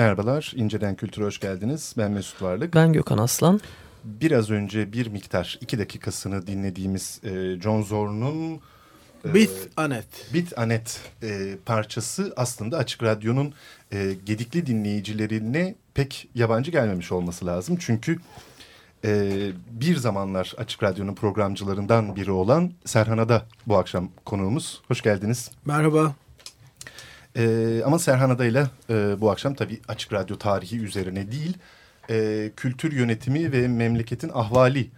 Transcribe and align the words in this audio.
Merhabalar, 0.00 0.52
İnceden 0.56 0.94
Kültür'e 0.94 1.24
hoş 1.24 1.40
geldiniz. 1.40 1.94
Ben 1.98 2.10
Mesut 2.10 2.42
Varlık. 2.42 2.74
Ben 2.74 2.92
Gökhan 2.92 3.18
Aslan. 3.18 3.60
Biraz 4.04 4.50
önce 4.50 4.92
bir 4.92 5.06
miktar, 5.06 5.58
iki 5.60 5.78
dakikasını 5.78 6.46
dinlediğimiz 6.46 7.20
e, 7.24 7.60
John 7.60 7.82
Zorn'un... 7.82 8.60
E, 9.24 9.34
Bit 9.34 9.68
Anet. 9.76 10.06
Bit 10.34 10.58
Anet 10.58 11.00
e, 11.22 11.56
parçası 11.66 12.32
aslında 12.36 12.78
Açık 12.78 13.02
Radyo'nun 13.02 13.54
e, 13.92 14.12
gedikli 14.26 14.66
dinleyicilerine 14.66 15.74
pek 15.94 16.28
yabancı 16.34 16.70
gelmemiş 16.70 17.12
olması 17.12 17.46
lazım. 17.46 17.76
Çünkü 17.80 18.18
e, 19.04 19.32
bir 19.70 19.96
zamanlar 19.96 20.54
Açık 20.58 20.82
Radyo'nun 20.82 21.14
programcılarından 21.14 22.16
biri 22.16 22.30
olan 22.30 22.72
Serhan'a 22.84 23.28
da 23.28 23.46
bu 23.66 23.76
akşam 23.78 24.10
konuğumuz. 24.24 24.82
Hoş 24.88 25.02
geldiniz. 25.02 25.50
Merhaba. 25.64 26.14
E, 27.36 27.82
ama 27.86 27.98
Serhan 27.98 28.30
Adayla 28.30 28.70
e, 28.90 29.20
bu 29.20 29.30
akşam 29.30 29.54
tabii 29.54 29.80
Açık 29.88 30.12
Radyo 30.12 30.38
tarihi 30.38 30.80
üzerine 30.80 31.32
değil, 31.32 31.56
e, 32.10 32.50
kültür 32.56 32.92
yönetimi 32.92 33.52
ve 33.52 33.68
memleketin 33.68 34.30
ahvali 34.34 34.90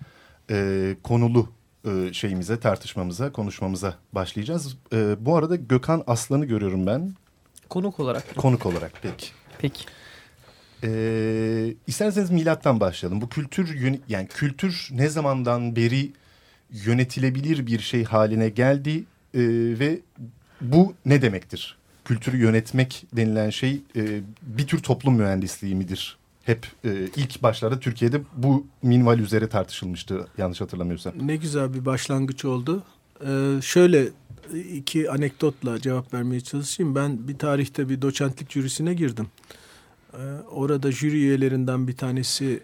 e, 0.51 0.97
konulu 1.03 1.49
e, 1.85 2.13
şeyimize, 2.13 2.61
tartışmamıza, 2.61 3.33
konuşmamıza 3.33 3.95
başlayacağız. 4.13 4.77
E, 4.93 5.27
bu 5.27 5.37
arada 5.37 5.57
Gökhan 5.57 6.05
Aslan'ı 6.07 6.45
görüyorum 6.45 6.87
ben. 6.87 7.13
Konuk 7.69 8.01
olarak. 8.01 8.37
Konuk 8.37 8.67
olarak, 8.67 8.93
peki. 9.03 9.27
Peki. 9.59 9.85
E, 10.85 11.75
isterseniz 11.87 12.31
milattan 12.31 12.81
başlayalım. 12.81 13.21
Bu 13.21 13.29
kültür, 13.29 13.99
yani 14.09 14.29
kültür 14.29 14.89
ne 14.93 15.09
zamandan 15.09 15.77
beri 15.77 16.13
yönetilebilir 16.71 17.67
bir 17.67 17.79
şey 17.79 18.05
haline 18.05 18.49
geldi 18.49 19.05
e, 19.35 19.41
ve 19.79 20.01
bu 20.61 20.95
ne 21.07 21.23
demektir? 21.23 21.77
Kültürü 22.05 22.37
yönetmek 22.37 23.07
denilen 23.13 23.51
şey 23.51 23.81
e, 23.97 24.21
bir 24.43 24.67
tür 24.67 24.79
toplum 24.79 25.15
mühendisliği 25.15 25.75
midir? 25.75 26.17
Hep 26.45 26.67
e, 26.85 27.09
ilk 27.17 27.43
başlarda 27.43 27.81
Türkiye'de 27.81 28.21
bu 28.37 28.67
minval 28.83 29.19
üzere 29.19 29.49
tartışılmıştı 29.49 30.27
yanlış 30.39 30.61
hatırlamıyorsam. 30.61 31.13
Ne 31.23 31.37
güzel 31.37 31.75
bir 31.75 31.85
başlangıç 31.85 32.45
oldu. 32.45 32.83
Ee, 33.27 33.63
şöyle 33.63 34.09
iki 34.73 35.11
anekdotla 35.11 35.81
cevap 35.81 36.15
vermeye 36.15 36.41
çalışayım. 36.41 36.95
Ben 36.95 37.29
bir 37.29 37.39
tarihte 37.39 37.89
bir 37.89 38.03
doçentlik 38.03 38.51
jürisine 38.51 38.95
girdim. 38.95 39.27
Ee, 40.15 40.19
orada 40.51 40.93
jüri 40.93 41.17
üyelerinden 41.17 41.89
bir 41.89 41.97
tanesi 41.97 42.61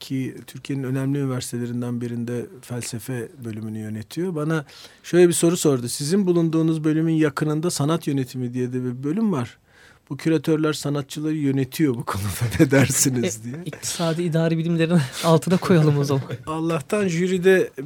ki 0.00 0.36
Türkiye'nin 0.46 0.84
önemli 0.84 1.18
üniversitelerinden 1.18 2.00
birinde 2.00 2.46
felsefe 2.60 3.28
bölümünü 3.44 3.78
yönetiyor. 3.78 4.34
Bana 4.34 4.64
şöyle 5.02 5.28
bir 5.28 5.32
soru 5.32 5.56
sordu. 5.56 5.88
Sizin 5.88 6.26
bulunduğunuz 6.26 6.84
bölümün 6.84 7.12
yakınında 7.12 7.70
sanat 7.70 8.06
yönetimi 8.06 8.54
diye 8.54 8.72
de 8.72 8.84
bir 8.84 9.02
bölüm 9.02 9.32
var. 9.32 9.58
Bu 10.10 10.16
küratörler 10.16 10.72
sanatçıları 10.72 11.34
yönetiyor 11.34 11.94
bu 11.94 12.04
konuda 12.04 12.26
ne 12.60 12.70
dersiniz 12.70 13.40
e, 13.40 13.44
diye. 13.44 13.62
İktisadi 13.64 14.22
idari 14.22 14.58
bilimlerin 14.58 15.00
altına 15.24 15.56
koyalım 15.56 15.98
o 15.98 16.04
zaman. 16.04 16.22
Allah'tan 16.46 17.08
jüride 17.08 17.56
e, 17.56 17.82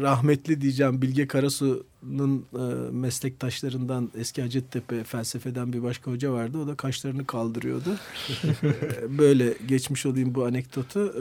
rahmetli 0.00 0.60
diyeceğim 0.60 1.02
Bilge 1.02 1.26
Karasu'nun 1.26 2.46
e, 2.54 2.90
meslektaşlarından 2.92 4.10
eski 4.18 4.42
Hacettepe 4.42 5.04
felsefeden 5.04 5.72
bir 5.72 5.82
başka 5.82 6.10
hoca 6.10 6.32
vardı. 6.32 6.58
O 6.58 6.66
da 6.66 6.74
kaşlarını 6.74 7.26
kaldırıyordu. 7.26 7.96
Böyle 9.08 9.54
geçmiş 9.68 10.06
olayım 10.06 10.34
bu 10.34 10.44
anekdotu. 10.44 11.14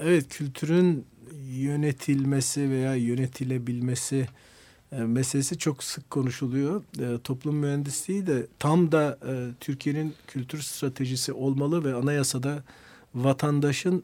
Evet 0.00 0.28
kültürün 0.28 1.04
yönetilmesi 1.48 2.70
veya 2.70 2.94
yönetilebilmesi 2.94 4.28
meselesi 4.90 5.58
çok 5.58 5.84
sık 5.84 6.10
konuşuluyor. 6.10 6.82
E, 7.00 7.18
toplum 7.18 7.56
mühendisliği 7.56 8.26
de 8.26 8.46
tam 8.58 8.92
da 8.92 9.18
e, 9.28 9.32
Türkiye'nin 9.60 10.14
kültür 10.26 10.62
stratejisi 10.62 11.32
olmalı 11.32 11.84
ve 11.84 11.94
anayasada 11.94 12.62
vatandaşın 13.14 14.02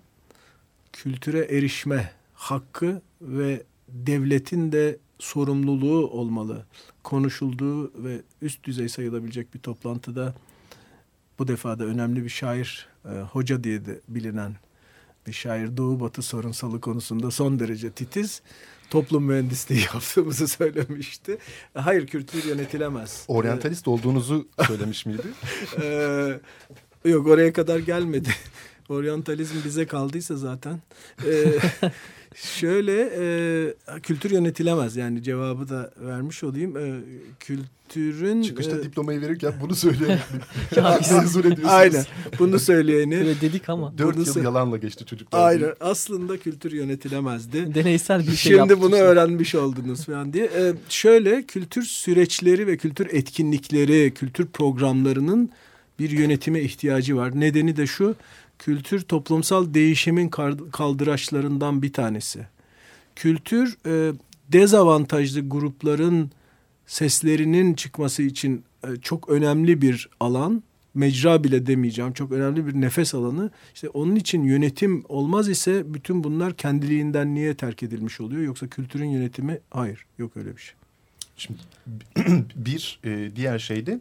kültüre 0.93 1.39
erişme 1.39 2.13
hakkı 2.35 3.03
ve 3.21 3.63
devletin 3.89 4.73
de 4.73 4.99
sorumluluğu 5.19 6.11
olmalı. 6.11 6.67
Konuşulduğu 7.03 8.05
ve 8.05 8.23
üst 8.43 8.65
düzey 8.65 8.89
sayılabilecek 8.89 9.55
bir 9.55 9.59
toplantıda 9.59 10.35
bu 11.39 11.49
defa 11.49 11.79
da 11.79 11.85
önemli 11.85 12.25
bir 12.25 12.29
şair, 12.29 12.89
e, 13.05 13.09
hoca 13.09 13.65
diye 13.65 13.87
de 13.87 14.01
bilinen 14.09 14.57
bir 15.27 15.33
şair 15.33 15.77
Doğu 15.77 16.01
Batı 16.01 16.23
sorunsalı 16.23 16.81
konusunda 16.81 17.31
son 17.31 17.59
derece 17.59 17.91
titiz 17.91 18.43
toplum 18.95 19.25
mühendisliği 19.25 19.81
yaptığımızı 19.95 20.49
söylemişti. 20.49 21.39
Hayır 21.75 22.07
kültür 22.07 22.45
yönetilemez. 22.45 23.25
Oryantalist 23.29 23.89
olduğunuzu 23.89 24.49
söylemiş 24.67 25.07
miydi? 25.07 25.23
Ee, 25.83 26.41
yok 27.05 27.27
oraya 27.27 27.53
kadar 27.53 27.79
gelmedi. 27.79 28.29
Oryantalizm 28.89 29.55
bize 29.65 29.87
kaldıysa 29.87 30.37
zaten. 30.37 30.81
Ee, 31.27 31.45
şöyle 32.35 33.11
e, 33.19 34.01
kültür 34.01 34.31
yönetilemez 34.31 34.97
yani 34.97 35.23
cevabı 35.23 35.69
da 35.69 35.91
vermiş 36.01 36.45
olayım. 36.45 36.77
Ee, 36.77 37.01
kültürün... 37.41 38.43
Çıkışta 38.43 38.77
e, 38.79 38.83
diplomayı 38.83 39.21
verirken 39.21 39.53
bunu 39.61 39.71
biz- 39.73 39.85
Mezun 41.13 41.41
ediyorsunuz. 41.41 41.69
Aynen 41.71 42.05
bunu 42.39 42.59
söyleyeni. 42.59 43.17
Öyle 43.19 43.41
dedik 43.41 43.69
ama 43.69 43.99
Dört 43.99 44.27
yıl 44.27 44.45
yalanla 44.45 44.77
geçti 44.77 45.07
çocuklar. 45.07 45.49
Aynen 45.49 45.75
aslında 45.81 46.39
kültür 46.39 46.73
yönetilemezdi. 46.73 47.75
deneysel 47.75 48.21
bir 48.21 48.37
şey 48.37 48.57
Şimdi 48.57 48.81
bunu 48.81 48.95
işte. 48.95 49.03
öğrenmiş 49.05 49.55
oldunuz 49.55 50.05
falan 50.07 50.33
diye. 50.33 50.45
Ee, 50.45 50.73
şöyle 50.89 51.43
kültür 51.43 51.83
süreçleri 51.83 52.67
ve 52.67 52.77
kültür 52.77 53.07
etkinlikleri, 53.13 54.15
kültür 54.15 54.47
programlarının 54.47 55.51
bir 55.99 56.11
yönetime 56.11 56.61
ihtiyacı 56.61 57.17
var. 57.17 57.41
Nedeni 57.41 57.77
de 57.77 57.87
şu, 57.87 58.15
kültür 58.59 59.01
toplumsal 59.01 59.75
değişimin 59.75 60.29
kaldıraçlarından 60.73 61.83
bir 61.83 61.93
tanesi. 61.93 62.47
Kültür 63.17 63.79
e, 63.87 64.13
dezavantajlı 64.49 65.49
grupların 65.49 66.31
seslerinin 66.87 67.75
çıkması 67.75 68.23
için 68.23 68.65
e, 68.85 68.97
çok 69.03 69.29
önemli 69.29 69.83
bir 69.83 70.09
alan. 70.21 70.63
Mecra 70.95 71.45
bile 71.45 71.67
demeyeceğim. 71.67 72.13
Çok 72.13 72.33
önemli 72.33 72.67
bir 72.67 72.81
nefes 72.81 73.15
alanı. 73.15 73.51
İşte 73.75 73.89
onun 73.89 74.17
için 74.17 74.43
yönetim 74.43 75.05
olmaz 75.09 75.49
ise 75.49 75.95
bütün 75.95 76.25
bunlar 76.25 76.57
kendiliğinden 76.57 77.35
niye 77.35 77.55
terk 77.55 77.83
edilmiş 77.83 78.21
oluyor? 78.21 78.43
Yoksa 78.43 78.69
kültürün 78.69 79.09
yönetimi 79.09 79.59
hayır. 79.71 80.07
Yok 80.19 80.37
öyle 80.37 80.57
bir 80.57 80.61
şey. 80.61 80.75
Şimdi 81.37 81.59
bir 82.57 83.01
e, 83.05 83.37
diğer 83.37 83.59
şey 83.59 83.87
de 83.87 84.01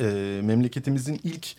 e, 0.00 0.40
memleketimizin 0.44 1.20
ilk 1.24 1.54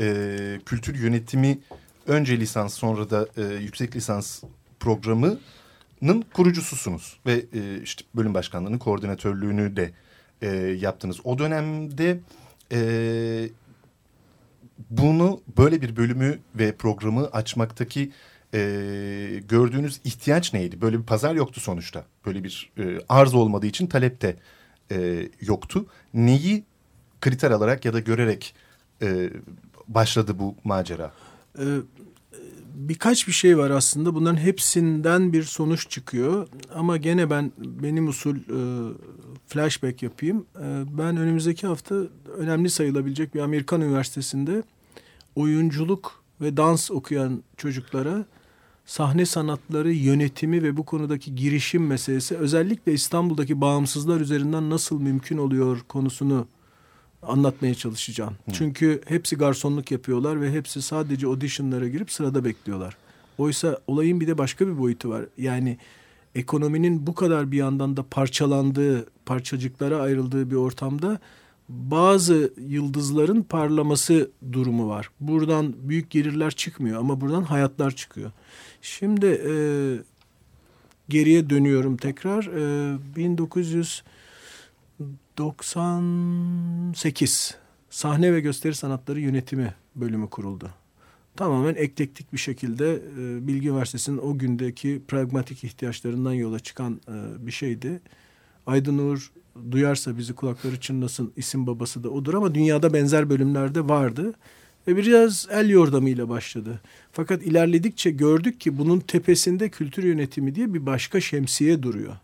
e, 0.00 0.60
kültür 0.66 0.94
yönetimi 0.94 1.58
önce 2.06 2.40
lisans 2.40 2.74
sonra 2.74 3.10
da 3.10 3.26
e, 3.36 3.42
yüksek 3.54 3.96
lisans 3.96 4.42
programının 4.80 6.24
kurucususunuz 6.32 7.18
ve 7.26 7.32
e, 7.32 7.82
işte 7.82 8.04
bölüm 8.14 8.34
başkanlığının 8.34 8.78
koordinatörlüğünü 8.78 9.76
de 9.76 9.92
e, 10.42 10.48
yaptınız. 10.56 11.20
O 11.24 11.38
dönemde 11.38 12.20
e, 12.72 12.80
bunu 14.90 15.40
böyle 15.58 15.82
bir 15.82 15.96
bölümü 15.96 16.38
ve 16.54 16.72
programı 16.76 17.26
açmaktaki 17.26 18.12
e, 18.54 18.60
gördüğünüz 19.48 20.00
ihtiyaç 20.04 20.52
neydi? 20.52 20.80
Böyle 20.80 20.98
bir 20.98 21.04
pazar 21.04 21.34
yoktu 21.34 21.60
sonuçta. 21.60 22.04
Böyle 22.26 22.44
bir 22.44 22.72
e, 22.78 22.98
arz 23.08 23.34
olmadığı 23.34 23.66
için 23.66 23.86
talep 23.86 24.22
de 24.22 24.36
e, 24.92 25.28
yoktu. 25.40 25.86
Neyi 26.14 26.64
kriter 27.20 27.50
alarak 27.50 27.84
ya 27.84 27.92
da 27.92 28.00
görerek 28.00 28.54
e, 29.02 29.30
başladı 29.94 30.38
bu 30.38 30.54
macera? 30.64 31.12
Ee, 31.58 31.62
birkaç 32.74 33.28
bir 33.28 33.32
şey 33.32 33.58
var 33.58 33.70
aslında. 33.70 34.14
Bunların 34.14 34.36
hepsinden 34.36 35.32
bir 35.32 35.42
sonuç 35.42 35.90
çıkıyor. 35.90 36.48
Ama 36.74 36.96
gene 36.96 37.30
ben 37.30 37.52
benim 37.58 38.08
usul 38.08 38.36
e, 38.36 38.92
flashback 39.46 40.02
yapayım. 40.02 40.46
E, 40.56 40.84
ben 40.98 41.16
önümüzdeki 41.16 41.66
hafta 41.66 41.94
önemli 42.36 42.70
sayılabilecek 42.70 43.34
bir 43.34 43.40
Amerikan 43.40 43.80
üniversitesinde 43.80 44.62
oyunculuk 45.36 46.22
ve 46.40 46.56
dans 46.56 46.90
okuyan 46.90 47.42
çocuklara 47.56 48.24
sahne 48.86 49.26
sanatları 49.26 49.92
yönetimi 49.92 50.62
ve 50.62 50.76
bu 50.76 50.84
konudaki 50.84 51.34
girişim 51.34 51.86
meselesi 51.86 52.36
özellikle 52.36 52.92
İstanbul'daki 52.92 53.60
bağımsızlar 53.60 54.20
üzerinden 54.20 54.70
nasıl 54.70 55.00
mümkün 55.00 55.38
oluyor 55.38 55.80
konusunu 55.88 56.46
anlatmaya 57.22 57.74
çalışacağım. 57.74 58.34
Çünkü 58.52 59.00
hepsi 59.06 59.36
garsonluk 59.36 59.90
yapıyorlar 59.90 60.40
ve 60.40 60.52
hepsi 60.52 60.82
sadece 60.82 61.26
auditionlara 61.26 61.88
girip 61.88 62.12
sırada 62.12 62.44
bekliyorlar. 62.44 62.96
Oysa 63.38 63.78
olayın 63.86 64.20
bir 64.20 64.26
de 64.26 64.38
başka 64.38 64.66
bir 64.66 64.78
boyutu 64.78 65.10
var. 65.10 65.24
Yani 65.38 65.78
ekonominin 66.34 67.06
bu 67.06 67.14
kadar 67.14 67.52
bir 67.52 67.56
yandan 67.56 67.96
da 67.96 68.02
parçalandığı, 68.10 69.06
parçacıklara 69.26 70.00
ayrıldığı 70.00 70.50
bir 70.50 70.56
ortamda 70.56 71.18
bazı 71.68 72.52
yıldızların 72.66 73.42
parlaması 73.42 74.30
durumu 74.52 74.88
var. 74.88 75.10
Buradan 75.20 75.74
büyük 75.78 76.10
gelirler 76.10 76.50
çıkmıyor 76.50 77.00
ama 77.00 77.20
buradan 77.20 77.42
hayatlar 77.42 77.90
çıkıyor. 77.90 78.30
Şimdi 78.82 79.26
e, 79.26 79.52
geriye 81.08 81.50
dönüyorum 81.50 81.96
tekrar. 81.96 82.44
E, 82.44 82.98
1998 85.40 87.54
Sahne 87.90 88.32
ve 88.32 88.40
Gösteri 88.40 88.74
Sanatları 88.74 89.20
Yönetimi 89.20 89.74
bölümü 89.96 90.30
kuruldu. 90.30 90.70
Tamamen 91.36 91.74
eklektik 91.74 92.32
bir 92.32 92.38
şekilde 92.38 92.94
e, 92.94 93.46
Bilgi 93.46 93.68
Üniversitesi'nin 93.68 94.18
o 94.18 94.38
gündeki 94.38 95.02
pragmatik 95.08 95.64
ihtiyaçlarından 95.64 96.32
yola 96.32 96.58
çıkan 96.58 97.00
e, 97.08 97.46
bir 97.46 97.52
şeydi. 97.52 98.00
Aydın 98.66 98.98
Uğur 98.98 99.32
duyarsa 99.70 100.18
bizi 100.18 100.34
kulakları 100.34 100.80
çınlasın 100.80 101.32
isim 101.36 101.66
babası 101.66 102.04
da 102.04 102.08
odur 102.08 102.34
ama 102.34 102.54
dünyada 102.54 102.92
benzer 102.92 103.30
bölümlerde 103.30 103.88
vardı. 103.88 104.34
Ve 104.88 104.96
biraz 104.96 105.48
el 105.50 105.70
yordamıyla 105.70 106.28
başladı. 106.28 106.80
Fakat 107.12 107.42
ilerledikçe 107.42 108.10
gördük 108.10 108.60
ki 108.60 108.78
bunun 108.78 109.00
tepesinde 109.00 109.68
kültür 109.68 110.04
yönetimi 110.04 110.54
diye 110.54 110.74
bir 110.74 110.86
başka 110.86 111.20
şemsiye 111.20 111.82
duruyor. 111.82 112.16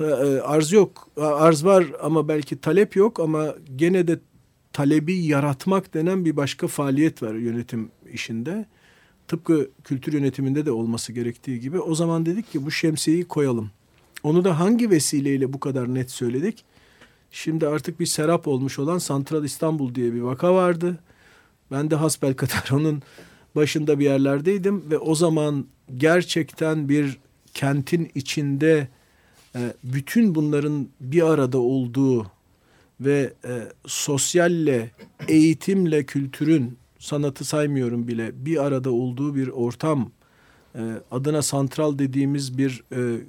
E, 0.00 0.04
arz 0.40 0.72
yok, 0.72 1.08
arz 1.16 1.64
var 1.64 1.84
ama 2.02 2.28
belki 2.28 2.60
talep 2.60 2.96
yok 2.96 3.20
ama 3.20 3.54
gene 3.76 4.08
de 4.08 4.18
talebi 4.72 5.14
yaratmak 5.14 5.94
denen 5.94 6.24
bir 6.24 6.36
başka 6.36 6.66
faaliyet 6.66 7.22
var 7.22 7.34
yönetim 7.34 7.90
işinde. 8.12 8.66
Tıpkı 9.28 9.70
kültür 9.84 10.12
yönetiminde 10.12 10.66
de 10.66 10.72
olması 10.72 11.12
gerektiği 11.12 11.60
gibi. 11.60 11.80
O 11.80 11.94
zaman 11.94 12.26
dedik 12.26 12.52
ki 12.52 12.66
bu 12.66 12.70
şemsiyeyi 12.70 13.24
koyalım. 13.24 13.70
Onu 14.22 14.44
da 14.44 14.60
hangi 14.60 14.90
vesileyle 14.90 15.52
bu 15.52 15.60
kadar 15.60 15.94
net 15.94 16.10
söyledik? 16.10 16.64
Şimdi 17.30 17.66
artık 17.66 18.00
bir 18.00 18.06
serap 18.06 18.48
olmuş 18.48 18.78
olan 18.78 18.98
Santral 18.98 19.44
İstanbul 19.44 19.94
diye 19.94 20.14
bir 20.14 20.20
vaka 20.20 20.54
vardı. 20.54 20.98
Ben 21.70 21.90
de 21.90 21.94
hasbelkader 21.94 22.68
onun 22.72 23.02
başında 23.56 23.98
bir 23.98 24.04
yerlerdeydim 24.04 24.90
ve 24.90 24.98
o 24.98 25.14
zaman 25.14 25.66
gerçekten 25.96 26.88
bir 26.88 27.18
kentin 27.54 28.10
içinde 28.14 28.88
bütün 29.84 30.34
bunların 30.34 30.88
bir 31.00 31.22
arada 31.22 31.58
olduğu 31.58 32.26
ve 33.00 33.32
e, 33.44 33.68
sosyalle, 33.86 34.90
eğitimle 35.28 36.04
kültürün, 36.06 36.78
sanatı 36.98 37.44
saymıyorum 37.44 38.08
bile 38.08 38.46
bir 38.46 38.64
arada 38.64 38.90
olduğu 38.90 39.34
bir 39.34 39.48
ortam 39.48 40.10
e, 40.74 40.80
adına 41.10 41.42
santral 41.42 41.98
dediğimiz 41.98 42.58
bir 42.58 42.84
e, 42.92 43.20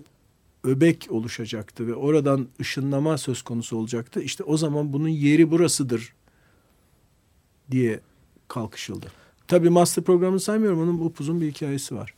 öbek 0.63 1.07
oluşacaktı 1.09 1.87
ve 1.87 1.95
oradan 1.95 2.47
ışınlama 2.61 3.17
söz 3.17 3.41
konusu 3.41 3.77
olacaktı. 3.77 4.21
İşte 4.21 4.43
o 4.43 4.57
zaman 4.57 4.93
bunun 4.93 5.07
yeri 5.07 5.51
burasıdır 5.51 6.13
diye 7.71 7.99
kalkışıldı. 8.47 9.11
Tabii 9.47 9.69
master 9.69 10.03
programını 10.03 10.39
saymıyorum. 10.39 10.81
Onun 10.81 10.99
upuzun 10.99 11.41
bir 11.41 11.51
hikayesi 11.51 11.95
var. 11.95 12.13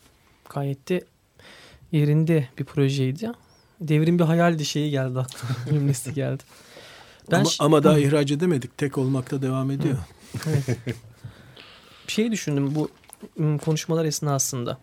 Gayet 0.50 0.90
de 0.90 1.04
yerinde 1.92 2.50
bir 2.60 2.64
projeydi. 2.64 3.32
Devrim 3.82 4.20
bir 4.20 4.24
hayaldi 4.24 4.66
şeyi 4.66 4.92
geldi 4.92 5.20
aklıma. 5.20 5.56
Cümlesi 5.70 6.14
geldi. 6.14 6.44
Ben 7.32 7.40
ama, 7.40 7.50
ama 7.60 7.84
daha 7.84 8.00
ihraç 8.00 8.32
edemedik. 8.32 8.78
Tek 8.78 8.98
olmakta 8.98 9.42
devam 9.42 9.72
ediyor. 9.72 9.98
bir 12.08 12.12
şey 12.12 12.32
düşündüm 12.32 12.76
bu 12.76 12.90
konuşmalar 13.66 14.06
esnasında. 14.06 14.78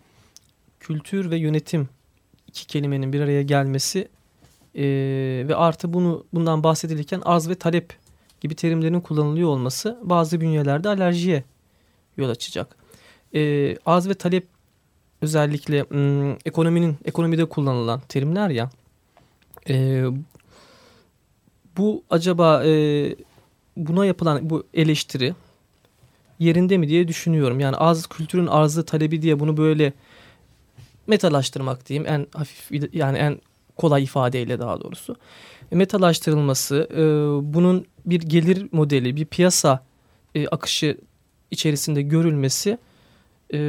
Kültür 0.79 1.31
ve 1.31 1.37
yönetim 1.37 1.89
iki 2.47 2.67
kelimenin 2.67 3.13
bir 3.13 3.21
araya 3.21 3.41
gelmesi 3.41 4.07
eee, 4.73 5.47
ve 5.47 5.55
artı 5.55 5.93
bunu 5.93 6.25
bundan 6.33 6.63
bahsedilirken 6.63 7.21
arz 7.25 7.49
ve 7.49 7.55
talep 7.55 7.93
gibi 8.41 8.55
terimlerin 8.55 9.01
kullanılıyor 9.01 9.49
olması 9.49 9.99
bazı 10.03 10.41
bünyelerde 10.41 10.89
alerjiye 10.89 11.43
yol 12.17 12.29
açacak. 12.29 12.75
Eee 13.33 13.77
arz 13.85 14.09
ve 14.09 14.13
talep 14.13 14.47
özellikle 15.21 15.85
ım, 15.91 16.37
ekonominin 16.45 16.97
ekonomide 17.05 17.45
kullanılan 17.45 18.01
terimler 18.09 18.49
ya. 18.49 18.69
Eee, 19.67 20.05
bu 21.77 22.03
acaba 22.09 22.63
eee, 22.63 23.15
buna 23.77 24.05
yapılan 24.05 24.49
bu 24.49 24.63
eleştiri 24.73 25.35
yerinde 26.39 26.77
mi 26.77 26.89
diye 26.89 27.07
düşünüyorum. 27.07 27.59
Yani 27.59 27.75
az 27.75 28.07
kültürün 28.07 28.47
arzı 28.47 28.85
talebi 28.85 29.21
diye 29.21 29.39
bunu 29.39 29.57
böyle 29.57 29.93
metalaştırmak 31.07 31.89
diyeyim 31.89 32.07
en 32.09 32.27
hafif 32.33 32.93
yani 32.93 33.17
en 33.17 33.39
kolay 33.75 34.03
ifadeyle 34.03 34.59
daha 34.59 34.81
doğrusu. 34.81 35.15
E, 35.71 35.75
Metalaştırılması, 35.75 36.87
e, 36.93 37.01
bunun 37.53 37.85
bir 38.05 38.21
gelir 38.21 38.67
modeli, 38.71 39.15
bir 39.15 39.25
piyasa 39.25 39.83
e, 40.35 40.47
akışı 40.47 40.97
içerisinde 41.51 42.01
görülmesi 42.01 42.77
e, 43.53 43.59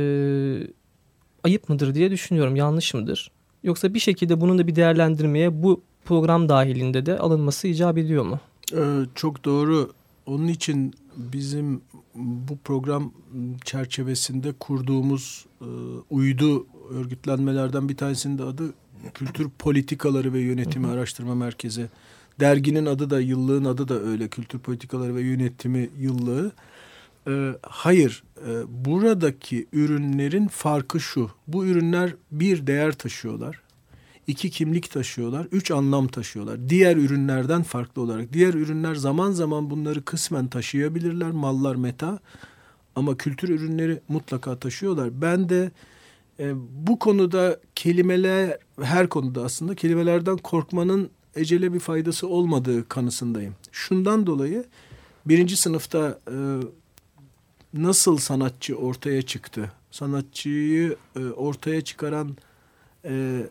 ayıp 1.44 1.68
mıdır 1.68 1.94
diye 1.94 2.10
düşünüyorum. 2.10 2.56
Yanlış 2.56 2.94
mıdır? 2.94 3.30
Yoksa 3.64 3.94
bir 3.94 3.98
şekilde 3.98 4.40
bunun 4.40 4.58
da 4.58 4.66
bir 4.66 4.76
değerlendirmeye 4.76 5.62
bu 5.62 5.82
program 6.04 6.48
dahilinde 6.48 7.06
de 7.06 7.18
alınması 7.18 7.68
icap 7.68 7.98
ediyor 7.98 8.24
mu? 8.24 8.40
Ee, 8.72 9.00
çok 9.14 9.44
doğru. 9.44 9.92
Onun 10.26 10.48
için 10.48 10.94
bizim 11.16 11.80
bu 12.14 12.58
program 12.64 13.12
çerçevesinde 13.64 14.52
kurduğumuz 14.52 15.46
e, 15.60 15.66
uydu 16.10 16.66
örgütlenmelerden 16.90 17.88
bir 17.88 17.96
tanesinin 17.96 18.38
de 18.38 18.42
adı 18.42 18.74
Kültür 19.14 19.48
Politikaları 19.58 20.32
ve 20.32 20.40
Yönetimi 20.40 20.86
Araştırma 20.86 21.34
Merkezi. 21.34 21.88
Derginin 22.40 22.86
adı 22.86 23.10
da 23.10 23.20
yıllığın 23.20 23.64
adı 23.64 23.88
da 23.88 24.00
öyle. 24.00 24.28
Kültür 24.28 24.58
Politikaları 24.58 25.16
ve 25.16 25.22
Yönetimi 25.22 25.90
yıllığı. 25.98 26.52
Ee, 27.28 27.52
hayır, 27.62 28.24
e, 28.46 28.50
buradaki 28.68 29.66
ürünlerin 29.72 30.48
farkı 30.48 31.00
şu. 31.00 31.30
Bu 31.46 31.66
ürünler 31.66 32.14
bir 32.30 32.66
değer 32.66 32.92
taşıyorlar 32.92 33.64
iki 34.26 34.50
kimlik 34.50 34.90
taşıyorlar, 34.90 35.46
üç 35.52 35.70
anlam 35.70 36.08
taşıyorlar. 36.08 36.68
Diğer 36.68 36.96
ürünlerden 36.96 37.62
farklı 37.62 38.02
olarak. 38.02 38.32
Diğer 38.32 38.54
ürünler 38.54 38.94
zaman 38.94 39.30
zaman 39.32 39.70
bunları 39.70 40.04
kısmen 40.04 40.48
taşıyabilirler, 40.48 41.30
mallar 41.30 41.74
meta. 41.74 42.18
Ama 42.96 43.16
kültür 43.16 43.48
ürünleri 43.48 44.00
mutlaka 44.08 44.58
taşıyorlar. 44.58 45.22
Ben 45.22 45.48
de 45.48 45.70
e, 46.40 46.52
bu 46.86 46.98
konuda 46.98 47.60
kelimeler, 47.74 48.58
her 48.82 49.08
konuda 49.08 49.44
aslında 49.44 49.74
kelimelerden 49.74 50.36
korkmanın 50.36 51.10
ecele 51.36 51.72
bir 51.72 51.80
faydası 51.80 52.28
olmadığı 52.28 52.88
kanısındayım. 52.88 53.54
Şundan 53.72 54.26
dolayı 54.26 54.64
birinci 55.26 55.56
sınıfta 55.56 56.18
e, 56.30 56.36
nasıl 57.74 58.16
sanatçı 58.16 58.76
ortaya 58.76 59.22
çıktı? 59.22 59.72
Sanatçıyı 59.90 60.96
e, 61.16 61.20
ortaya 61.20 61.80
çıkaran 61.80 62.36
e, 63.04 63.42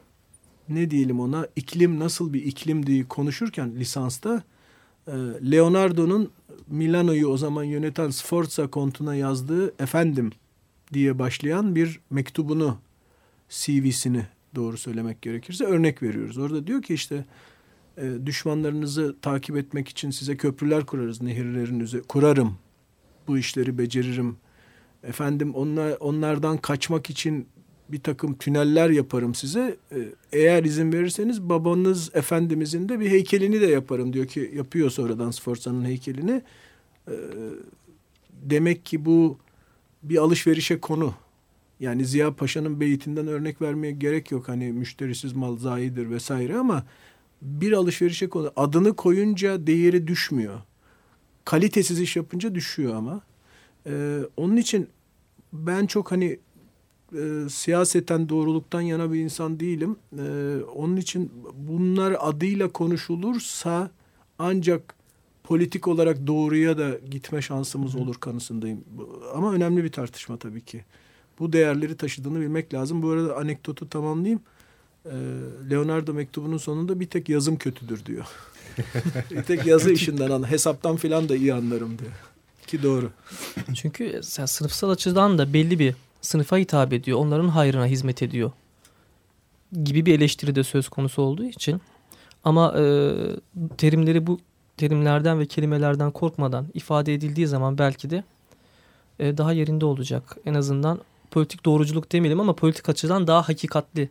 ne 0.69 0.91
diyelim 0.91 1.19
ona 1.19 1.47
iklim 1.55 1.99
nasıl 1.99 2.33
bir 2.33 2.43
iklim 2.43 2.85
diye 2.85 3.03
konuşurken 3.03 3.75
lisansta 3.75 4.43
e, 5.07 5.11
Leonardo'nun 5.51 6.31
Milano'yu 6.67 7.27
o 7.27 7.37
zaman 7.37 7.63
yöneten 7.63 8.09
Sforza 8.09 8.67
kontuna 8.67 9.15
yazdığı 9.15 9.83
efendim 9.83 10.31
diye 10.93 11.19
başlayan 11.19 11.75
bir 11.75 11.99
mektubunu 12.09 12.77
CV'sini 13.49 14.25
doğru 14.55 14.77
söylemek 14.77 15.21
gerekirse 15.21 15.65
örnek 15.65 16.03
veriyoruz. 16.03 16.37
Orada 16.37 16.67
diyor 16.67 16.81
ki 16.81 16.93
işte 16.93 17.25
e, 17.97 18.11
düşmanlarınızı 18.25 19.15
takip 19.21 19.57
etmek 19.57 19.89
için 19.89 20.11
size 20.11 20.37
köprüler 20.37 20.85
kurarız 20.85 21.21
nehirlerin 21.21 21.79
üzerine 21.79 22.07
kurarım 22.07 22.57
bu 23.27 23.37
işleri 23.37 23.77
beceririm. 23.77 24.37
Efendim 25.03 25.55
onlar, 25.55 25.97
onlardan 25.99 26.57
kaçmak 26.57 27.09
için 27.09 27.47
bir 27.89 27.99
takım 27.99 28.37
tüneller 28.37 28.89
yaparım 28.89 29.35
size. 29.35 29.77
Ee, 29.91 29.97
eğer 30.31 30.63
izin 30.63 30.93
verirseniz 30.93 31.41
babanız 31.41 32.15
Efendimizin 32.15 32.89
de 32.89 32.99
bir 32.99 33.09
heykelini 33.09 33.61
de 33.61 33.65
yaparım 33.65 34.13
diyor 34.13 34.25
ki 34.25 34.51
yapıyor 34.55 34.89
sonradan 34.89 35.31
Sforza'nın 35.31 35.85
heykelini. 35.85 36.41
Ee, 37.07 37.13
demek 38.41 38.85
ki 38.85 39.05
bu 39.05 39.37
bir 40.03 40.17
alışverişe 40.17 40.79
konu. 40.79 41.13
Yani 41.79 42.05
Ziya 42.05 42.35
Paşa'nın 42.35 42.79
beyitinden 42.79 43.27
örnek 43.27 43.61
vermeye 43.61 43.91
gerek 43.91 44.31
yok. 44.31 44.49
Hani 44.49 44.71
müşterisiz 44.71 45.33
mal 45.33 45.57
zayidir 45.57 46.09
vesaire 46.09 46.57
ama 46.57 46.83
bir 47.41 47.71
alışverişe 47.71 48.29
konu. 48.29 48.51
Adını 48.55 48.95
koyunca 48.95 49.67
değeri 49.67 50.07
düşmüyor. 50.07 50.59
Kalitesiz 51.45 51.99
iş 51.99 52.15
yapınca 52.15 52.55
düşüyor 52.55 52.95
ama. 52.95 53.21
Ee, 53.87 54.19
onun 54.37 54.57
için 54.57 54.89
ben 55.53 55.85
çok 55.85 56.11
hani 56.11 56.39
e, 57.15 57.49
siyaseten 57.49 58.29
doğruluktan 58.29 58.81
yana 58.81 59.13
bir 59.13 59.19
insan 59.19 59.59
değilim. 59.59 59.95
E, 60.17 60.57
onun 60.75 60.97
için 60.97 61.31
bunlar 61.53 62.15
adıyla 62.19 62.69
konuşulursa 62.69 63.91
ancak 64.39 64.95
politik 65.43 65.87
olarak 65.87 66.27
doğruya 66.27 66.77
da 66.77 66.97
gitme 67.11 67.41
şansımız 67.41 67.95
olur 67.95 68.15
kanısındayım. 68.15 68.83
Ama 69.35 69.53
önemli 69.53 69.83
bir 69.83 69.91
tartışma 69.91 70.37
tabii 70.37 70.61
ki. 70.61 70.85
Bu 71.39 71.53
değerleri 71.53 71.97
taşıdığını 71.97 72.39
bilmek 72.39 72.73
lazım. 72.73 73.03
Bu 73.03 73.09
arada 73.09 73.37
anekdotu 73.37 73.89
tamamlayayım. 73.89 74.41
E, 75.05 75.15
Leonardo 75.69 76.13
mektubunun 76.13 76.57
sonunda 76.57 76.99
bir 76.99 77.05
tek 77.05 77.29
yazım 77.29 77.57
kötüdür 77.57 78.05
diyor. 78.05 78.25
bir 79.31 79.43
tek 79.43 79.65
yazı 79.65 79.91
işinden 79.91 80.31
an, 80.31 80.51
hesaptan 80.51 80.95
filan 80.95 81.29
da 81.29 81.35
iyi 81.35 81.53
anlarım 81.53 81.99
diyor. 81.99 82.11
Ki 82.67 82.83
doğru. 82.83 83.11
Çünkü 83.73 84.21
sen 84.23 84.45
sınıfsal 84.45 84.89
açıdan 84.89 85.37
da 85.37 85.53
belli 85.53 85.79
bir 85.79 85.95
sınıfa 86.21 86.57
hitap 86.57 86.93
ediyor, 86.93 87.19
onların 87.19 87.47
hayrına 87.47 87.85
hizmet 87.85 88.23
ediyor 88.23 88.51
gibi 89.83 90.05
bir 90.05 90.15
eleştiri 90.17 90.55
de 90.55 90.63
söz 90.63 90.89
konusu 90.89 91.21
olduğu 91.21 91.43
için 91.43 91.81
ama 92.43 92.73
e, 92.77 93.13
terimleri 93.77 94.27
bu 94.27 94.39
terimlerden 94.77 95.39
ve 95.39 95.45
kelimelerden 95.45 96.11
korkmadan 96.11 96.67
ifade 96.73 97.13
edildiği 97.13 97.47
zaman 97.47 97.77
belki 97.77 98.09
de 98.09 98.23
e, 99.19 99.37
daha 99.37 99.53
yerinde 99.53 99.85
olacak. 99.85 100.37
En 100.45 100.53
azından 100.53 100.99
politik 101.31 101.65
doğruculuk 101.65 102.11
demeyelim 102.11 102.39
ama 102.39 102.55
politik 102.55 102.89
açıdan 102.89 103.27
daha 103.27 103.49
hakikatli 103.49 104.09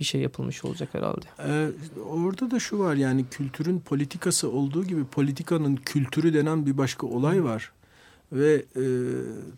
bir 0.00 0.04
şey 0.04 0.20
yapılmış 0.20 0.64
olacak 0.64 0.88
herhalde. 0.92 1.26
Ee, 1.38 1.70
orada 2.10 2.50
da 2.50 2.60
şu 2.60 2.78
var 2.78 2.94
yani 2.94 3.24
kültürün 3.30 3.80
politikası 3.80 4.50
olduğu 4.50 4.84
gibi 4.84 5.04
politikanın 5.04 5.76
kültürü 5.76 6.34
denen 6.34 6.66
bir 6.66 6.78
başka 6.78 7.06
olay 7.06 7.44
var. 7.44 7.72
Ve 8.32 8.64
e, 8.76 8.84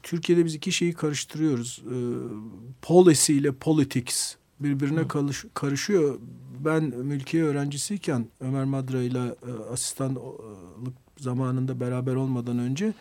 Türkiye'de 0.02 0.44
biz 0.44 0.54
iki 0.54 0.72
şeyi 0.72 0.92
karıştırıyoruz. 0.92 1.82
E, 1.86 1.96
policy 2.82 3.32
ile 3.38 3.52
politics 3.52 4.34
birbirine 4.60 5.08
karış, 5.08 5.44
karışıyor. 5.54 6.18
Ben 6.64 6.84
mülkiye 6.84 7.44
öğrencisiyken 7.44 8.26
Ömer 8.40 8.64
Madra 8.64 9.02
ile 9.02 9.18
e, 9.18 9.72
asistanlık 9.72 10.22
zamanında 11.18 11.80
beraber 11.80 12.14
olmadan 12.14 12.58
önce 12.58 12.94